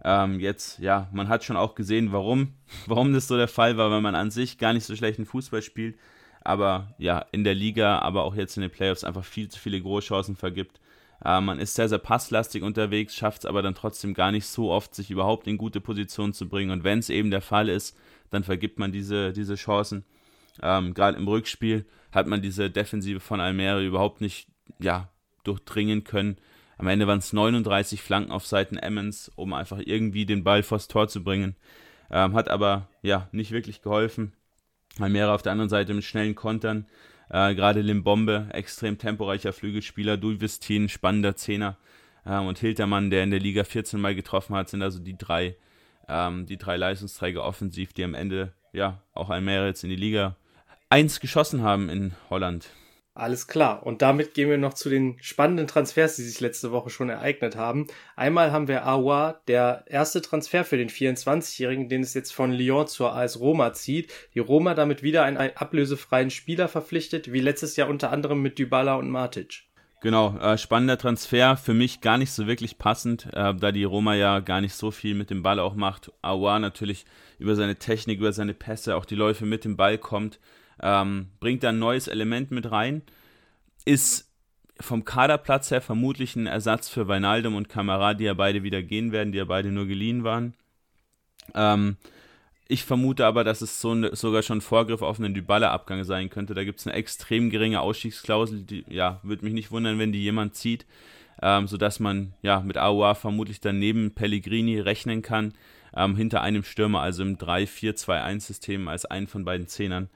Ähm, 0.05 0.39
jetzt, 0.39 0.79
ja, 0.79 1.09
man 1.11 1.27
hat 1.27 1.43
schon 1.43 1.57
auch 1.57 1.75
gesehen, 1.75 2.11
warum, 2.11 2.53
warum 2.87 3.13
das 3.13 3.27
so 3.27 3.35
der 3.35 3.47
Fall 3.47 3.77
war, 3.77 3.89
weil 3.89 4.01
man 4.01 4.15
an 4.15 4.31
sich 4.31 4.57
gar 4.59 4.73
nicht 4.73 4.85
so 4.85 4.95
schlechten 4.95 5.25
Fußball 5.25 5.61
spielt, 5.61 5.97
aber 6.43 6.93
ja, 6.97 7.25
in 7.31 7.43
der 7.43 7.55
Liga, 7.55 7.99
aber 7.99 8.23
auch 8.23 8.35
jetzt 8.35 8.57
in 8.57 8.61
den 8.61 8.71
Playoffs 8.71 9.03
einfach 9.03 9.23
viel 9.23 9.49
zu 9.49 9.59
viele 9.59 9.81
Großchancen 9.81 10.35
vergibt. 10.35 10.79
Äh, 11.23 11.41
man 11.41 11.59
ist 11.59 11.75
sehr, 11.75 11.89
sehr 11.89 11.99
passlastig 11.99 12.63
unterwegs, 12.63 13.15
schafft 13.15 13.39
es 13.39 13.45
aber 13.45 13.61
dann 13.61 13.75
trotzdem 13.75 14.13
gar 14.13 14.31
nicht 14.31 14.45
so 14.45 14.71
oft, 14.71 14.93
sich 14.93 15.09
überhaupt 15.11 15.47
in 15.47 15.57
gute 15.57 15.81
Positionen 15.81 16.33
zu 16.33 16.47
bringen. 16.49 16.71
Und 16.71 16.83
wenn 16.83 16.99
es 16.99 17.09
eben 17.09 17.31
der 17.31 17.41
Fall 17.41 17.69
ist, 17.69 17.97
dann 18.29 18.43
vergibt 18.43 18.79
man 18.79 18.91
diese, 18.91 19.31
diese 19.31 19.55
Chancen. 19.55 20.03
Ähm, 20.61 20.93
Gerade 20.93 21.17
im 21.17 21.27
Rückspiel 21.27 21.85
hat 22.11 22.27
man 22.27 22.41
diese 22.41 22.69
Defensive 22.69 23.19
von 23.19 23.39
Almere 23.39 23.85
überhaupt 23.85 24.21
nicht 24.21 24.47
ja, 24.79 25.09
durchdringen 25.43 26.03
können. 26.03 26.37
Am 26.77 26.87
Ende 26.87 27.07
waren 27.07 27.19
es 27.19 27.33
39 27.33 28.01
Flanken 28.01 28.31
auf 28.31 28.45
Seiten 28.45 28.77
Emmons, 28.77 29.31
um 29.35 29.53
einfach 29.53 29.79
irgendwie 29.83 30.25
den 30.25 30.43
Ball 30.43 30.63
vors 30.63 30.87
Tor 30.87 31.07
zu 31.07 31.23
bringen. 31.23 31.55
Ähm, 32.11 32.33
hat 32.33 32.49
aber 32.49 32.89
ja 33.01 33.29
nicht 33.31 33.51
wirklich 33.51 33.81
geholfen. 33.81 34.33
Almere 34.99 35.31
auf 35.31 35.41
der 35.41 35.51
anderen 35.51 35.69
Seite 35.69 35.93
mit 35.93 36.03
schnellen 36.03 36.35
Kontern. 36.35 36.85
Äh, 37.29 37.55
Gerade 37.55 37.81
Limbombe, 37.81 38.47
extrem 38.51 38.97
temporeicher 38.97 39.53
Flügelspieler, 39.53 40.17
Dulvistin, 40.17 40.89
spannender 40.89 41.35
Zehner. 41.35 41.77
Ähm, 42.25 42.47
und 42.47 42.59
Hiltermann, 42.59 43.09
der 43.09 43.23
in 43.23 43.31
der 43.31 43.39
Liga 43.39 43.63
14 43.63 43.99
Mal 43.99 44.15
getroffen 44.15 44.55
hat, 44.55 44.69
sind 44.69 44.81
also 44.81 44.99
die 44.99 45.17
drei, 45.17 45.55
ähm, 46.07 46.45
die 46.45 46.57
drei 46.57 46.77
Leistungsträger 46.77 47.43
offensiv, 47.43 47.93
die 47.93 48.03
am 48.03 48.13
Ende 48.13 48.53
ja 48.71 49.01
auch 49.13 49.29
Almere 49.29 49.67
jetzt 49.67 49.83
in 49.83 49.89
die 49.89 49.95
Liga 49.95 50.35
1 50.89 51.19
geschossen 51.19 51.63
haben 51.63 51.89
in 51.89 52.13
Holland. 52.29 52.69
Alles 53.15 53.47
klar. 53.47 53.85
Und 53.85 54.01
damit 54.01 54.33
gehen 54.33 54.49
wir 54.49 54.57
noch 54.57 54.73
zu 54.73 54.89
den 54.89 55.17
spannenden 55.21 55.67
Transfers, 55.67 56.15
die 56.15 56.23
sich 56.23 56.39
letzte 56.39 56.71
Woche 56.71 56.89
schon 56.89 57.09
ereignet 57.09 57.55
haben. 57.55 57.85
Einmal 58.15 58.51
haben 58.51 58.67
wir 58.67 58.87
Awa, 58.87 59.39
der 59.47 59.83
erste 59.87 60.21
Transfer 60.21 60.65
für 60.65 60.77
den 60.77 60.89
24-Jährigen, 60.89 61.89
den 61.89 62.01
es 62.01 62.15
jetzt 62.15 62.33
von 62.33 62.51
Lyon 62.51 62.87
zur 62.87 63.13
AS 63.15 63.39
Roma 63.39 63.73
zieht. 63.73 64.11
Die 64.33 64.39
Roma 64.39 64.73
damit 64.73 65.03
wieder 65.03 65.23
einen 65.23 65.37
ablösefreien 65.37 66.31
Spieler 66.31 66.67
verpflichtet, 66.67 67.31
wie 67.31 67.39
letztes 67.39 67.75
Jahr 67.75 67.87
unter 67.87 68.11
anderem 68.11 68.41
mit 68.41 68.57
Dybala 68.57 68.95
und 68.95 69.11
Matic. 69.11 69.65
Genau, 70.01 70.35
äh, 70.39 70.57
spannender 70.57 70.97
Transfer, 70.97 71.55
für 71.55 71.75
mich 71.75 72.01
gar 72.01 72.17
nicht 72.17 72.31
so 72.31 72.47
wirklich 72.47 72.79
passend, 72.79 73.27
äh, 73.31 73.53
da 73.53 73.71
die 73.71 73.85
Roma 73.85 74.15
ja 74.15 74.39
gar 74.39 74.59
nicht 74.59 74.73
so 74.73 74.89
viel 74.89 75.13
mit 75.13 75.29
dem 75.29 75.43
Ball 75.43 75.59
auch 75.59 75.75
macht. 75.75 76.11
Awa 76.23 76.57
natürlich 76.57 77.05
über 77.37 77.55
seine 77.55 77.75
Technik, 77.75 78.19
über 78.19 78.33
seine 78.33 78.55
Pässe, 78.55 78.95
auch 78.95 79.05
die 79.05 79.15
Läufe 79.15 79.45
mit 79.45 79.65
dem 79.65 79.77
Ball 79.77 79.99
kommt 79.99 80.39
ähm, 80.81 81.27
bringt 81.39 81.63
da 81.63 81.69
ein 81.69 81.79
neues 81.79 82.07
Element 82.07 82.51
mit 82.51 82.71
rein, 82.71 83.01
ist 83.85 84.29
vom 84.79 85.05
Kaderplatz 85.05 85.71
her 85.71 85.81
vermutlich 85.81 86.35
ein 86.35 86.47
Ersatz 86.47 86.89
für 86.89 87.07
Weinaldum 87.07 87.55
und 87.55 87.69
Kamara, 87.69 88.13
die 88.13 88.25
ja 88.25 88.33
beide 88.33 88.63
wieder 88.63 88.81
gehen 88.81 89.11
werden, 89.11 89.31
die 89.31 89.37
ja 89.37 89.45
beide 89.45 89.71
nur 89.71 89.85
geliehen 89.85 90.23
waren. 90.23 90.53
Ähm, 91.53 91.97
ich 92.67 92.85
vermute 92.85 93.25
aber, 93.25 93.43
dass 93.43 93.61
es 93.61 93.81
so 93.81 93.93
ne, 93.93 94.15
sogar 94.15 94.41
schon 94.41 94.61
Vorgriff 94.61 95.01
auf 95.01 95.19
einen 95.19 95.33
Dybala-Abgang 95.33 96.03
sein 96.05 96.29
könnte. 96.29 96.53
Da 96.53 96.63
gibt 96.63 96.79
es 96.79 96.87
eine 96.87 96.95
extrem 96.95 97.49
geringe 97.49 97.81
Ausstiegsklausel, 97.81 98.63
die, 98.63 98.85
ja, 98.89 99.19
würde 99.23 99.45
mich 99.45 99.53
nicht 99.53 99.71
wundern, 99.71 99.99
wenn 99.99 100.11
die 100.11 100.23
jemand 100.23 100.55
zieht, 100.55 100.85
ähm, 101.41 101.67
sodass 101.67 101.99
man 101.99 102.33
ja 102.41 102.61
mit 102.61 102.77
AOA 102.77 103.15
vermutlich 103.15 103.59
dann 103.59 103.79
neben 103.79 104.15
Pellegrini 104.15 104.79
rechnen 104.79 105.21
kann, 105.21 105.53
ähm, 105.95 106.15
hinter 106.15 106.41
einem 106.41 106.63
Stürmer, 106.63 107.01
also 107.01 107.21
im 107.23 107.37
3-4-2-1-System 107.37 108.87
als 108.87 109.05
einen 109.05 109.27
von 109.27 109.45
beiden 109.45 109.67
Zehnern. 109.67 110.09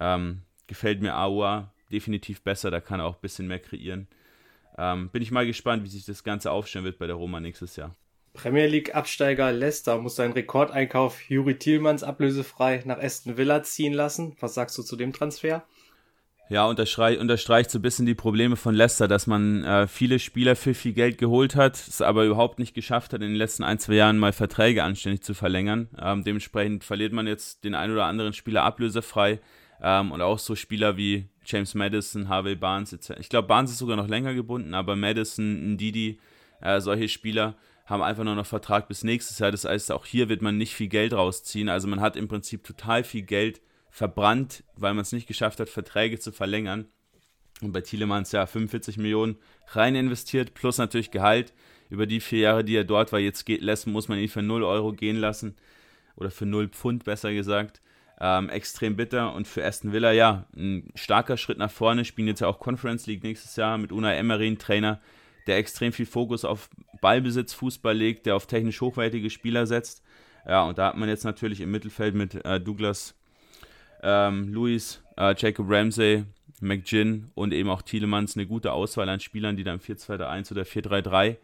Ähm, 0.00 0.42
gefällt 0.66 1.02
mir 1.02 1.16
Aua 1.16 1.72
definitiv 1.92 2.42
besser, 2.42 2.70
da 2.70 2.80
kann 2.80 3.00
er 3.00 3.06
auch 3.06 3.16
ein 3.16 3.20
bisschen 3.20 3.48
mehr 3.48 3.58
kreieren. 3.58 4.08
Ähm, 4.78 5.10
bin 5.10 5.22
ich 5.22 5.30
mal 5.30 5.46
gespannt, 5.46 5.84
wie 5.84 5.88
sich 5.88 6.04
das 6.04 6.24
Ganze 6.24 6.50
aufstellen 6.50 6.84
wird 6.84 6.98
bei 6.98 7.06
der 7.06 7.16
Roma 7.16 7.40
nächstes 7.40 7.76
Jahr. 7.76 7.94
Premier 8.32 8.66
League 8.66 8.94
Absteiger 8.94 9.50
Leicester 9.52 9.98
muss 9.98 10.16
seinen 10.16 10.32
Rekordeinkauf 10.32 11.28
Juri 11.28 11.58
Thielmanns 11.58 12.04
ablösefrei 12.04 12.82
nach 12.84 12.98
Aston 12.98 13.36
Villa 13.36 13.62
ziehen 13.62 13.92
lassen. 13.92 14.36
Was 14.40 14.54
sagst 14.54 14.78
du 14.78 14.82
zu 14.82 14.96
dem 14.96 15.12
Transfer? 15.12 15.64
Ja, 16.48 16.66
unterstreicht, 16.66 17.20
unterstreicht 17.20 17.70
so 17.70 17.78
ein 17.78 17.82
bisschen 17.82 18.06
die 18.06 18.14
Probleme 18.14 18.56
von 18.56 18.74
Leicester, 18.74 19.06
dass 19.06 19.28
man 19.28 19.62
äh, 19.62 19.86
viele 19.86 20.18
Spieler 20.18 20.56
für 20.56 20.74
viel 20.74 20.92
Geld 20.92 21.18
geholt 21.18 21.54
hat, 21.54 21.76
es 21.76 22.02
aber 22.02 22.24
überhaupt 22.24 22.58
nicht 22.58 22.74
geschafft 22.74 23.12
hat, 23.12 23.22
in 23.22 23.28
den 23.28 23.36
letzten 23.36 23.62
ein, 23.62 23.78
zwei 23.78 23.94
Jahren 23.94 24.18
mal 24.18 24.32
Verträge 24.32 24.82
anständig 24.82 25.22
zu 25.22 25.34
verlängern. 25.34 25.88
Ähm, 26.00 26.24
dementsprechend 26.24 26.82
verliert 26.82 27.12
man 27.12 27.28
jetzt 27.28 27.62
den 27.62 27.76
ein 27.76 27.92
oder 27.92 28.06
anderen 28.06 28.32
Spieler 28.32 28.64
ablösefrei. 28.64 29.38
Ähm, 29.82 30.12
und 30.12 30.20
auch 30.20 30.38
so 30.38 30.54
Spieler 30.54 30.96
wie 30.96 31.26
James 31.44 31.74
Madison, 31.74 32.28
Harvey 32.28 32.54
Barnes 32.54 32.92
etc. 32.92 33.18
Ich 33.18 33.28
glaube, 33.28 33.48
Barnes 33.48 33.72
ist 33.72 33.78
sogar 33.78 33.96
noch 33.96 34.08
länger 34.08 34.34
gebunden, 34.34 34.74
aber 34.74 34.96
Madison, 34.96 35.72
Ndidi, 35.74 36.18
äh, 36.60 36.80
solche 36.80 37.08
Spieler 37.08 37.56
haben 37.86 38.02
einfach 38.02 38.24
nur 38.24 38.36
noch 38.36 38.46
Vertrag 38.46 38.88
bis 38.88 39.02
nächstes 39.02 39.38
Jahr. 39.40 39.50
Das 39.50 39.64
heißt, 39.64 39.90
auch 39.90 40.06
hier 40.06 40.28
wird 40.28 40.42
man 40.42 40.56
nicht 40.56 40.74
viel 40.74 40.88
Geld 40.88 41.12
rausziehen. 41.12 41.68
Also 41.68 41.88
man 41.88 42.00
hat 42.00 42.16
im 42.16 42.28
Prinzip 42.28 42.62
total 42.62 43.02
viel 43.02 43.22
Geld 43.22 43.60
verbrannt, 43.90 44.62
weil 44.76 44.94
man 44.94 45.02
es 45.02 45.12
nicht 45.12 45.26
geschafft 45.26 45.58
hat, 45.58 45.68
Verträge 45.68 46.20
zu 46.20 46.30
verlängern. 46.30 46.86
Und 47.60 47.72
bei 47.72 47.80
Thielemanns 47.80 48.32
ja 48.32 48.46
45 48.46 48.96
Millionen 48.96 49.36
rein 49.68 49.94
investiert, 49.94 50.54
plus 50.54 50.78
natürlich 50.78 51.10
Gehalt. 51.10 51.52
Über 51.90 52.06
die 52.06 52.20
vier 52.20 52.38
Jahre, 52.38 52.64
die 52.64 52.76
er 52.76 52.84
dort 52.84 53.12
war, 53.12 53.18
jetzt 53.18 53.44
geht, 53.44 53.60
lässt, 53.62 53.88
muss 53.88 54.06
man 54.06 54.18
ihn 54.18 54.28
für 54.28 54.42
0 54.42 54.62
Euro 54.62 54.92
gehen 54.92 55.16
lassen. 55.16 55.56
Oder 56.14 56.30
für 56.30 56.46
0 56.46 56.68
Pfund, 56.68 57.04
besser 57.04 57.32
gesagt. 57.32 57.82
Ähm, 58.22 58.50
extrem 58.50 58.96
bitter 58.96 59.34
und 59.34 59.48
für 59.48 59.64
Aston 59.64 59.92
Villa, 59.92 60.12
ja, 60.12 60.44
ein 60.54 60.90
starker 60.94 61.38
Schritt 61.38 61.56
nach 61.56 61.70
vorne. 61.70 62.04
Spielen 62.04 62.28
jetzt 62.28 62.40
ja 62.40 62.48
auch 62.48 62.58
Conference 62.58 63.06
League 63.06 63.22
nächstes 63.22 63.56
Jahr 63.56 63.78
mit 63.78 63.92
Unai 63.92 64.16
Emery, 64.16 64.46
ein 64.46 64.58
Trainer, 64.58 65.00
der 65.46 65.56
extrem 65.56 65.92
viel 65.92 66.04
Fokus 66.04 66.44
auf 66.44 66.68
Ballbesitz, 67.00 67.54
Fußball 67.54 67.96
legt, 67.96 68.26
der 68.26 68.36
auf 68.36 68.46
technisch 68.46 68.80
hochwertige 68.82 69.30
Spieler 69.30 69.66
setzt. 69.66 70.02
Ja, 70.46 70.64
und 70.64 70.76
da 70.76 70.88
hat 70.88 70.96
man 70.96 71.08
jetzt 71.08 71.24
natürlich 71.24 71.60
im 71.62 71.70
Mittelfeld 71.70 72.14
mit 72.14 72.44
äh, 72.44 72.60
Douglas 72.60 73.14
ähm, 74.02 74.52
Lewis, 74.52 75.02
äh, 75.16 75.34
Jacob 75.36 75.66
Ramsey, 75.68 76.24
McGinn 76.60 77.30
und 77.34 77.52
eben 77.52 77.70
auch 77.70 77.82
Thielemanns 77.82 78.36
eine 78.36 78.46
gute 78.46 78.72
Auswahl 78.72 79.08
an 79.08 79.20
Spielern, 79.20 79.56
die 79.56 79.64
dann 79.64 79.80
4-2-1 79.80 80.52
oder 80.52 80.62
4-3-3 80.62 81.36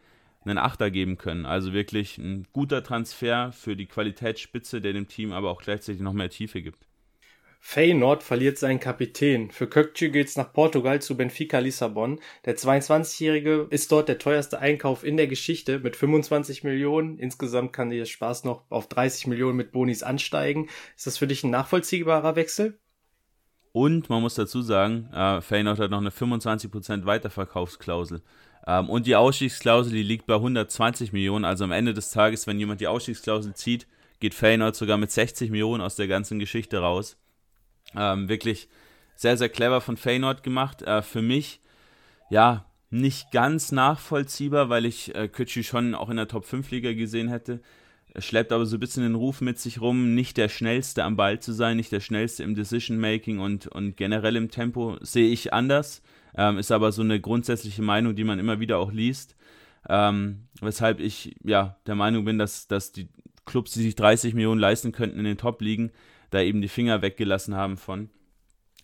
einen 0.46 0.58
Achter 0.58 0.90
geben 0.90 1.18
können. 1.18 1.46
Also 1.46 1.72
wirklich 1.72 2.18
ein 2.18 2.46
guter 2.52 2.82
Transfer 2.82 3.52
für 3.52 3.76
die 3.76 3.86
Qualitätsspitze, 3.86 4.80
der 4.80 4.92
dem 4.92 5.08
Team 5.08 5.32
aber 5.32 5.50
auch 5.50 5.62
gleichzeitig 5.62 6.00
noch 6.00 6.12
mehr 6.12 6.30
Tiefe 6.30 6.62
gibt. 6.62 6.86
Feyenoord 7.68 8.22
verliert 8.22 8.58
seinen 8.58 8.78
Kapitän. 8.78 9.50
Für 9.50 9.64
Kökçü 9.64 10.10
geht's 10.10 10.36
nach 10.36 10.52
Portugal 10.52 11.02
zu 11.02 11.16
Benfica 11.16 11.58
Lissabon. 11.58 12.20
Der 12.44 12.56
22-Jährige 12.56 13.66
ist 13.70 13.90
dort 13.90 14.08
der 14.08 14.18
teuerste 14.18 14.60
Einkauf 14.60 15.02
in 15.02 15.16
der 15.16 15.26
Geschichte 15.26 15.80
mit 15.80 15.96
25 15.96 16.62
Millionen. 16.62 17.18
Insgesamt 17.18 17.72
kann 17.72 17.90
der 17.90 18.04
Spaß 18.04 18.44
noch 18.44 18.70
auf 18.70 18.88
30 18.88 19.26
Millionen 19.26 19.56
mit 19.56 19.72
Bonis 19.72 20.04
ansteigen. 20.04 20.68
Ist 20.96 21.08
das 21.08 21.18
für 21.18 21.26
dich 21.26 21.42
ein 21.42 21.50
nachvollziehbarer 21.50 22.36
Wechsel? 22.36 22.78
Und 23.72 24.08
man 24.08 24.22
muss 24.22 24.36
dazu 24.36 24.62
sagen, 24.62 25.10
äh, 25.12 25.40
Feyenoord 25.40 25.80
hat 25.80 25.90
noch 25.90 26.00
eine 26.00 26.10
25% 26.10 27.04
Weiterverkaufsklausel. 27.04 28.22
Ähm, 28.66 28.90
und 28.90 29.06
die 29.06 29.16
Ausstiegsklausel, 29.16 29.92
die 29.92 30.02
liegt 30.02 30.26
bei 30.26 30.34
120 30.34 31.12
Millionen. 31.12 31.44
Also 31.44 31.64
am 31.64 31.72
Ende 31.72 31.94
des 31.94 32.10
Tages, 32.10 32.46
wenn 32.46 32.58
jemand 32.58 32.80
die 32.80 32.88
Ausstiegsklausel 32.88 33.54
zieht, 33.54 33.86
geht 34.20 34.34
Feyenoord 34.34 34.74
sogar 34.74 34.96
mit 34.96 35.10
60 35.10 35.50
Millionen 35.50 35.82
aus 35.82 35.96
der 35.96 36.08
ganzen 36.08 36.38
Geschichte 36.38 36.78
raus. 36.78 37.16
Ähm, 37.94 38.28
wirklich 38.28 38.68
sehr, 39.14 39.36
sehr 39.36 39.48
clever 39.48 39.80
von 39.80 39.96
Feyenoord 39.96 40.42
gemacht. 40.42 40.82
Äh, 40.82 41.02
für 41.02 41.22
mich, 41.22 41.60
ja, 42.30 42.66
nicht 42.90 43.30
ganz 43.30 43.72
nachvollziehbar, 43.72 44.68
weil 44.68 44.84
ich 44.84 45.14
äh, 45.14 45.28
Kütschi 45.28 45.64
schon 45.64 45.94
auch 45.94 46.08
in 46.08 46.16
der 46.16 46.28
Top 46.28 46.44
5 46.44 46.70
Liga 46.70 46.92
gesehen 46.92 47.28
hätte. 47.28 47.60
Er 48.16 48.22
schleppt 48.22 48.50
aber 48.50 48.64
so 48.64 48.78
ein 48.78 48.80
bisschen 48.80 49.02
den 49.02 49.14
Ruf 49.14 49.42
mit 49.42 49.58
sich 49.58 49.82
rum, 49.82 50.14
nicht 50.14 50.38
der 50.38 50.48
schnellste 50.48 51.04
am 51.04 51.16
Ball 51.16 51.38
zu 51.38 51.52
sein, 51.52 51.76
nicht 51.76 51.92
der 51.92 52.00
schnellste 52.00 52.44
im 52.44 52.54
Decision-Making 52.54 53.40
und, 53.40 53.66
und 53.66 53.94
generell 53.98 54.36
im 54.36 54.50
Tempo. 54.50 54.96
Sehe 55.02 55.28
ich 55.28 55.52
anders. 55.52 56.00
Ähm, 56.34 56.56
ist 56.56 56.72
aber 56.72 56.92
so 56.92 57.02
eine 57.02 57.20
grundsätzliche 57.20 57.82
Meinung, 57.82 58.16
die 58.16 58.24
man 58.24 58.38
immer 58.38 58.58
wieder 58.58 58.78
auch 58.78 58.90
liest. 58.90 59.36
Ähm, 59.86 60.46
weshalb 60.62 60.98
ich 60.98 61.36
ja 61.44 61.76
der 61.84 61.94
Meinung 61.94 62.24
bin, 62.24 62.38
dass, 62.38 62.66
dass 62.68 62.90
die 62.90 63.10
Clubs, 63.44 63.72
die 63.72 63.82
sich 63.82 63.96
30 63.96 64.32
Millionen 64.32 64.62
leisten 64.62 64.92
könnten 64.92 65.18
in 65.18 65.26
den 65.26 65.36
Top-Ligen, 65.36 65.92
da 66.30 66.40
eben 66.40 66.62
die 66.62 66.68
Finger 66.68 67.02
weggelassen 67.02 67.54
haben 67.54 67.76
von. 67.76 68.08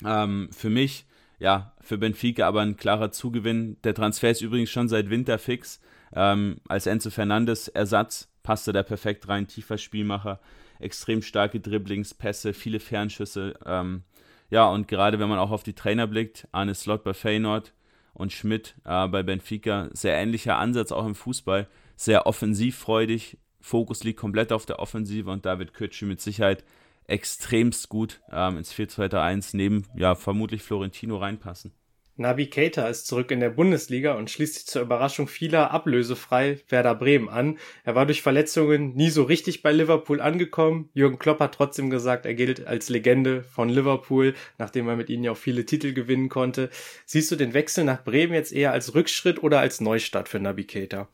Ähm, 0.04 0.50
für 0.52 0.68
mich, 0.68 1.06
ja, 1.38 1.72
für 1.80 1.96
Benfica 1.96 2.46
aber 2.46 2.60
ein 2.60 2.76
klarer 2.76 3.12
Zugewinn. 3.12 3.78
Der 3.82 3.94
Transfer 3.94 4.30
ist 4.30 4.42
übrigens 4.42 4.68
schon 4.68 4.90
seit 4.90 5.08
Winter 5.08 5.38
fix. 5.38 5.80
Ähm, 6.14 6.58
als 6.68 6.84
Enzo 6.86 7.08
Fernandes 7.08 7.68
Ersatz 7.68 8.28
passte 8.42 8.72
der 8.72 8.82
perfekt 8.82 9.28
rein, 9.28 9.46
tiefer 9.46 9.78
Spielmacher, 9.78 10.40
extrem 10.78 11.22
starke 11.22 11.60
Dribblings, 11.60 12.14
Pässe, 12.14 12.52
viele 12.52 12.80
Fernschüsse. 12.80 13.54
Ähm, 13.64 14.02
ja, 14.50 14.66
und 14.66 14.88
gerade 14.88 15.18
wenn 15.18 15.28
man 15.28 15.38
auch 15.38 15.50
auf 15.50 15.62
die 15.62 15.74
Trainer 15.74 16.06
blickt, 16.06 16.48
Arne 16.52 16.74
Slot 16.74 17.04
bei 17.04 17.14
Feyenoord 17.14 17.72
und 18.14 18.32
Schmidt 18.32 18.74
äh, 18.84 19.08
bei 19.08 19.22
Benfica, 19.22 19.88
sehr 19.92 20.14
ähnlicher 20.14 20.58
Ansatz 20.58 20.92
auch 20.92 21.06
im 21.06 21.14
Fußball, 21.14 21.68
sehr 21.96 22.26
offensivfreudig, 22.26 23.38
Fokus 23.60 24.02
liegt 24.04 24.18
komplett 24.18 24.52
auf 24.52 24.66
der 24.66 24.80
Offensive 24.80 25.30
und 25.30 25.46
da 25.46 25.58
wird 25.58 25.72
Kötschi 25.72 26.04
mit 26.04 26.20
Sicherheit 26.20 26.64
extremst 27.06 27.88
gut 27.88 28.20
ähm, 28.30 28.58
ins 28.58 28.74
4-2-3-1 28.74 29.56
neben, 29.56 29.86
ja, 29.94 30.14
vermutlich 30.14 30.62
Florentino 30.62 31.16
reinpassen. 31.16 31.72
Nabi 32.16 32.46
Keita 32.48 32.88
ist 32.88 33.06
zurück 33.06 33.30
in 33.30 33.40
der 33.40 33.48
Bundesliga 33.48 34.12
und 34.14 34.30
schließt 34.30 34.54
sich 34.54 34.66
zur 34.66 34.82
Überraschung 34.82 35.28
vieler 35.28 35.70
ablösefrei 35.70 36.60
Werder 36.68 36.94
Bremen 36.94 37.30
an. 37.30 37.58
Er 37.84 37.94
war 37.94 38.04
durch 38.04 38.20
Verletzungen 38.20 38.94
nie 38.94 39.08
so 39.08 39.22
richtig 39.22 39.62
bei 39.62 39.72
Liverpool 39.72 40.20
angekommen. 40.20 40.90
Jürgen 40.92 41.18
Klopp 41.18 41.40
hat 41.40 41.54
trotzdem 41.54 41.88
gesagt, 41.88 42.26
er 42.26 42.34
gilt 42.34 42.66
als 42.66 42.90
Legende 42.90 43.42
von 43.42 43.70
Liverpool, 43.70 44.34
nachdem 44.58 44.88
er 44.88 44.96
mit 44.96 45.08
ihnen 45.08 45.24
ja 45.24 45.32
auch 45.32 45.38
viele 45.38 45.64
Titel 45.64 45.94
gewinnen 45.94 46.28
konnte. 46.28 46.68
Siehst 47.06 47.30
du 47.30 47.36
den 47.36 47.54
Wechsel 47.54 47.84
nach 47.84 48.04
Bremen 48.04 48.34
jetzt 48.34 48.52
eher 48.52 48.72
als 48.72 48.94
Rückschritt 48.94 49.42
oder 49.42 49.60
als 49.60 49.80
Neustart 49.80 50.28
für 50.28 50.38
Nabi 50.38 50.64
Keita? 50.64 51.08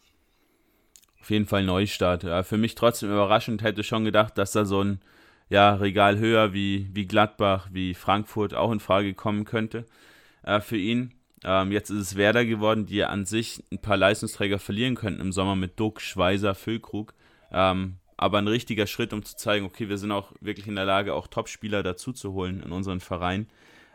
Auf 1.20 1.30
jeden 1.30 1.46
Fall 1.46 1.62
Neustart. 1.62 2.24
Ja, 2.24 2.42
für 2.42 2.58
mich 2.58 2.74
trotzdem 2.74 3.10
überraschend. 3.10 3.62
Hätte 3.62 3.84
schon 3.84 4.04
gedacht, 4.04 4.36
dass 4.36 4.50
da 4.50 4.64
so 4.64 4.82
ein 4.82 5.00
ja, 5.48 5.76
Regal 5.76 6.18
höher 6.18 6.52
wie, 6.52 6.88
wie 6.92 7.06
Gladbach, 7.06 7.68
wie 7.70 7.94
Frankfurt 7.94 8.52
auch 8.54 8.72
in 8.72 8.80
Frage 8.80 9.14
kommen 9.14 9.44
könnte 9.44 9.86
äh, 10.42 10.60
für 10.60 10.76
ihn. 10.76 11.14
Ähm, 11.44 11.70
jetzt 11.72 11.90
ist 11.90 12.00
es 12.00 12.16
Werder 12.16 12.44
geworden, 12.44 12.86
die 12.86 13.04
an 13.04 13.24
sich 13.24 13.62
ein 13.70 13.80
paar 13.80 13.96
Leistungsträger 13.96 14.58
verlieren 14.58 14.96
könnten 14.96 15.20
im 15.20 15.32
Sommer 15.32 15.56
mit 15.56 15.78
Duck, 15.78 16.00
Schweizer, 16.00 16.54
Füllkrug. 16.54 17.14
Ähm, 17.52 17.96
aber 18.16 18.38
ein 18.38 18.48
richtiger 18.48 18.86
Schritt, 18.88 19.12
um 19.12 19.24
zu 19.24 19.36
zeigen, 19.36 19.64
okay, 19.64 19.88
wir 19.88 19.98
sind 19.98 20.10
auch 20.10 20.32
wirklich 20.40 20.66
in 20.66 20.74
der 20.74 20.84
Lage, 20.84 21.14
auch 21.14 21.28
Topspieler 21.28 21.84
dazu 21.84 22.12
zu 22.12 22.32
holen 22.32 22.62
in 22.62 22.72
unseren 22.72 22.98
Verein. 23.00 23.46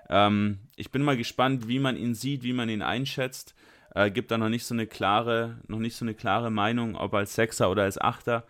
Ähm, 0.10 0.60
ich 0.78 0.92
bin 0.92 1.02
mal 1.02 1.18
gespannt, 1.18 1.68
wie 1.68 1.80
man 1.80 1.98
ihn 1.98 2.16
sieht, 2.16 2.44
wie 2.44 2.54
man 2.54 2.70
ihn 2.70 2.82
einschätzt. 2.82 3.54
Äh, 3.94 4.12
gibt 4.12 4.32
da 4.32 4.38
noch 4.38 4.50
nicht 4.50 4.66
so 4.66 4.74
eine 4.74 4.88
klare, 4.88 5.60
noch 5.68 5.80
nicht 5.80 5.96
so 5.96 6.06
eine 6.06 6.14
klare 6.14 6.52
Meinung, 6.52 6.96
ob 6.96 7.14
als 7.14 7.36
Sechser 7.36 7.70
oder 7.70 7.84
als 7.84 8.00
Achter. 8.00 8.46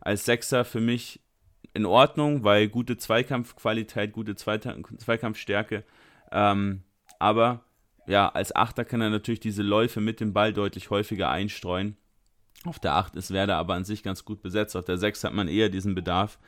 Als 0.00 0.24
Sechser 0.24 0.64
für 0.64 0.80
mich 0.80 1.20
in 1.74 1.84
Ordnung, 1.84 2.42
weil 2.42 2.68
gute 2.68 2.96
Zweikampfqualität, 2.96 4.12
gute 4.12 4.34
Zweikampfstärke. 4.34 5.84
Ähm, 6.32 6.82
aber 7.18 7.64
ja, 8.06 8.28
als 8.28 8.54
Achter 8.56 8.84
kann 8.84 9.00
er 9.00 9.10
natürlich 9.10 9.40
diese 9.40 9.62
Läufe 9.62 10.00
mit 10.00 10.20
dem 10.20 10.32
Ball 10.32 10.52
deutlich 10.52 10.90
häufiger 10.90 11.30
einstreuen. 11.30 11.96
Auf 12.64 12.78
der 12.78 12.94
8 12.94 13.16
ist 13.16 13.32
Werder 13.32 13.56
aber 13.56 13.74
an 13.74 13.84
sich 13.84 14.02
ganz 14.02 14.24
gut 14.24 14.42
besetzt. 14.42 14.76
Auf 14.76 14.84
der 14.84 14.98
6 14.98 15.24
hat 15.24 15.34
man 15.34 15.46
eher 15.46 15.68
diesen 15.68 15.94
Bedarf. 15.94 16.38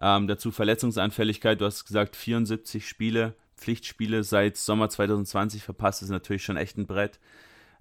Ähm, 0.00 0.26
dazu 0.28 0.50
Verletzungsanfälligkeit. 0.50 1.60
Du 1.60 1.64
hast 1.64 1.84
gesagt, 1.84 2.16
74 2.16 2.88
Spiele, 2.88 3.34
Pflichtspiele 3.56 4.22
seit 4.22 4.56
Sommer 4.56 4.88
2020 4.88 5.62
verpasst, 5.62 6.02
ist 6.02 6.08
natürlich 6.08 6.44
schon 6.44 6.56
echt 6.56 6.78
ein 6.78 6.86
Brett. 6.86 7.18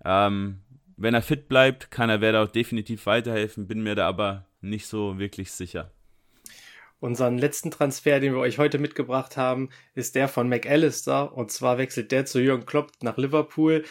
Ähm, 0.03 0.59
wenn 0.97 1.13
er 1.13 1.21
fit 1.21 1.47
bleibt, 1.47 1.91
kann 1.91 2.09
er 2.09 2.19
Werder 2.19 2.43
auch 2.43 2.51
definitiv 2.51 3.05
weiterhelfen, 3.05 3.67
bin 3.67 3.81
mir 3.81 3.95
da 3.95 4.07
aber 4.07 4.45
nicht 4.59 4.87
so 4.87 5.17
wirklich 5.17 5.51
sicher. 5.51 5.91
Unseren 6.99 7.37
letzten 7.37 7.71
Transfer, 7.71 8.19
den 8.19 8.33
wir 8.33 8.39
euch 8.39 8.57
heute 8.57 8.77
mitgebracht 8.77 9.37
haben, 9.37 9.69
ist 9.95 10.15
der 10.15 10.27
von 10.27 10.49
McAllister. 10.49 11.33
Und 11.33 11.51
zwar 11.51 11.77
wechselt 11.77 12.11
der 12.11 12.25
zu 12.25 12.39
Jürgen 12.39 12.65
Klopp 12.65 12.91
nach 13.01 13.17
Liverpool. 13.17 13.85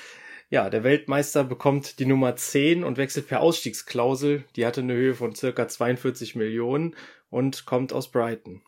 Ja, 0.50 0.68
der 0.70 0.84
Weltmeister 0.84 1.44
bekommt 1.44 1.98
die 1.98 2.06
Nummer 2.06 2.36
10 2.36 2.84
und 2.84 2.98
wechselt 2.98 3.28
per 3.28 3.40
Ausstiegsklausel. 3.40 4.44
Die 4.56 4.66
hatte 4.66 4.82
eine 4.82 4.94
Höhe 4.94 5.14
von 5.14 5.34
circa 5.34 5.68
42 5.68 6.36
Millionen 6.36 6.94
und 7.30 7.64
kommt 7.64 7.92
aus 7.92 8.10
Brighton. 8.10 8.62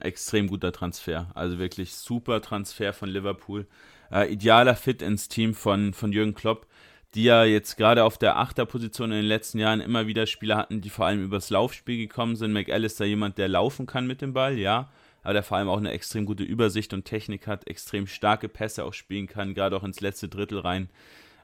Extrem 0.00 0.46
guter 0.46 0.72
Transfer. 0.72 1.30
Also 1.34 1.58
wirklich 1.58 1.94
super 1.94 2.40
Transfer 2.40 2.92
von 2.94 3.10
Liverpool. 3.10 3.66
Äh, 4.10 4.32
idealer 4.32 4.76
Fit 4.76 5.02
ins 5.02 5.28
Team 5.28 5.54
von, 5.54 5.92
von 5.92 6.12
Jürgen 6.12 6.34
Klopp 6.34 6.66
die 7.14 7.24
ja 7.24 7.44
jetzt 7.44 7.76
gerade 7.76 8.04
auf 8.04 8.18
der 8.18 8.38
Achterposition 8.38 9.10
in 9.10 9.18
den 9.18 9.26
letzten 9.26 9.58
Jahren 9.58 9.80
immer 9.80 10.06
wieder 10.06 10.26
Spieler 10.26 10.56
hatten, 10.56 10.80
die 10.80 10.90
vor 10.90 11.06
allem 11.06 11.24
übers 11.24 11.50
Laufspiel 11.50 11.96
gekommen 11.96 12.36
sind. 12.36 12.52
McAllister 12.52 13.04
jemand, 13.04 13.38
der 13.38 13.48
laufen 13.48 13.86
kann 13.86 14.06
mit 14.06 14.20
dem 14.20 14.32
Ball, 14.32 14.58
ja, 14.58 14.90
aber 15.22 15.34
der 15.34 15.42
vor 15.42 15.56
allem 15.56 15.68
auch 15.68 15.78
eine 15.78 15.90
extrem 15.90 16.24
gute 16.24 16.44
Übersicht 16.44 16.92
und 16.92 17.04
Technik 17.04 17.46
hat, 17.46 17.66
extrem 17.66 18.06
starke 18.06 18.48
Pässe 18.48 18.84
auch 18.84 18.94
spielen 18.94 19.26
kann, 19.26 19.54
gerade 19.54 19.76
auch 19.76 19.84
ins 19.84 20.00
letzte 20.00 20.28
Drittel 20.28 20.60
rein. 20.60 20.88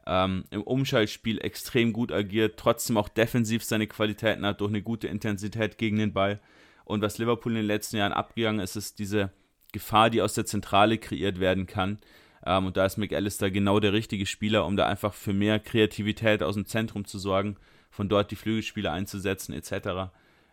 Ähm, 0.07 0.45
Im 0.51 0.63
Umschaltspiel 0.63 1.41
extrem 1.41 1.93
gut 1.93 2.13
agiert, 2.13 2.59
trotzdem 2.59 2.97
auch 2.97 3.09
defensiv 3.09 3.65
seine 3.65 3.89
Qualitäten 3.89 4.47
hat 4.47 4.61
durch 4.61 4.71
eine 4.71 4.83
gute 4.83 5.09
Intensität 5.09 5.79
gegen 5.79 5.99
den 5.99 6.13
Ball. 6.13 6.41
Und 6.85 7.03
was 7.03 7.19
Liverpool 7.19 7.53
in 7.53 7.57
den 7.57 7.67
letzten 7.67 7.97
Jahren 7.97 8.13
abgegangen 8.13 8.61
ist, 8.61 8.77
ist 8.77 9.01
diese 9.01 9.31
Gefahr, 9.73 10.11
die 10.11 10.23
aus 10.23 10.35
der 10.35 10.47
Zentrale 10.47 10.99
kreiert 10.99 11.41
werden 11.41 11.67
kann. 11.67 11.99
Ähm, 12.47 12.67
und 12.67 12.77
da 12.77 12.87
ist 12.87 12.97
McAllister 12.97 13.51
genau 13.51 13.81
der 13.81 13.93
richtige 13.93 14.25
Spieler, 14.25 14.65
um 14.65 14.77
da 14.77 14.87
einfach 14.87 15.13
für 15.13 15.33
mehr 15.33 15.59
Kreativität 15.59 16.43
aus 16.43 16.55
dem 16.55 16.65
Zentrum 16.65 17.05
zu 17.05 17.19
sorgen, 17.19 17.57
von 17.91 18.09
dort 18.09 18.31
die 18.31 18.37
Flügelspieler 18.37 18.93
einzusetzen, 18.93 19.53
etc. 19.53 20.13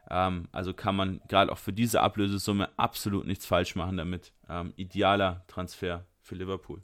Ähm, 0.10 0.48
also 0.52 0.74
kann 0.74 0.96
man 0.96 1.22
gerade 1.30 1.52
auch 1.52 1.60
für 1.60 1.72
diese 1.72 2.02
Ablösesumme 2.02 2.70
absolut 2.78 3.28
nichts 3.28 3.46
falsch 3.46 3.76
machen 3.76 3.98
damit. 3.98 4.34
Ähm, 4.50 4.74
idealer 4.76 5.46
Transfer 5.48 6.06
für 6.22 6.36
Liverpool. 6.36 6.82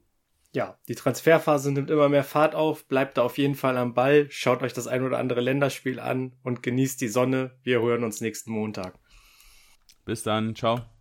Ja, 0.53 0.77
die 0.87 0.95
Transferphase 0.95 1.71
nimmt 1.71 1.91
immer 1.91 2.09
mehr 2.09 2.23
Fahrt 2.23 2.55
auf, 2.55 2.87
bleibt 2.87 3.17
da 3.17 3.21
auf 3.21 3.37
jeden 3.37 3.53
Fall 3.53 3.77
am 3.77 3.93
Ball, 3.93 4.27
schaut 4.31 4.63
euch 4.63 4.73
das 4.73 4.87
ein 4.87 5.03
oder 5.03 5.19
andere 5.19 5.41
Länderspiel 5.41 5.99
an 5.99 6.33
und 6.43 6.63
genießt 6.63 6.99
die 7.01 7.07
Sonne. 7.07 7.51
Wir 7.61 7.81
hören 7.81 8.03
uns 8.03 8.19
nächsten 8.19 8.51
Montag. 8.51 8.97
Bis 10.05 10.23
dann, 10.23 10.55
ciao. 10.55 10.98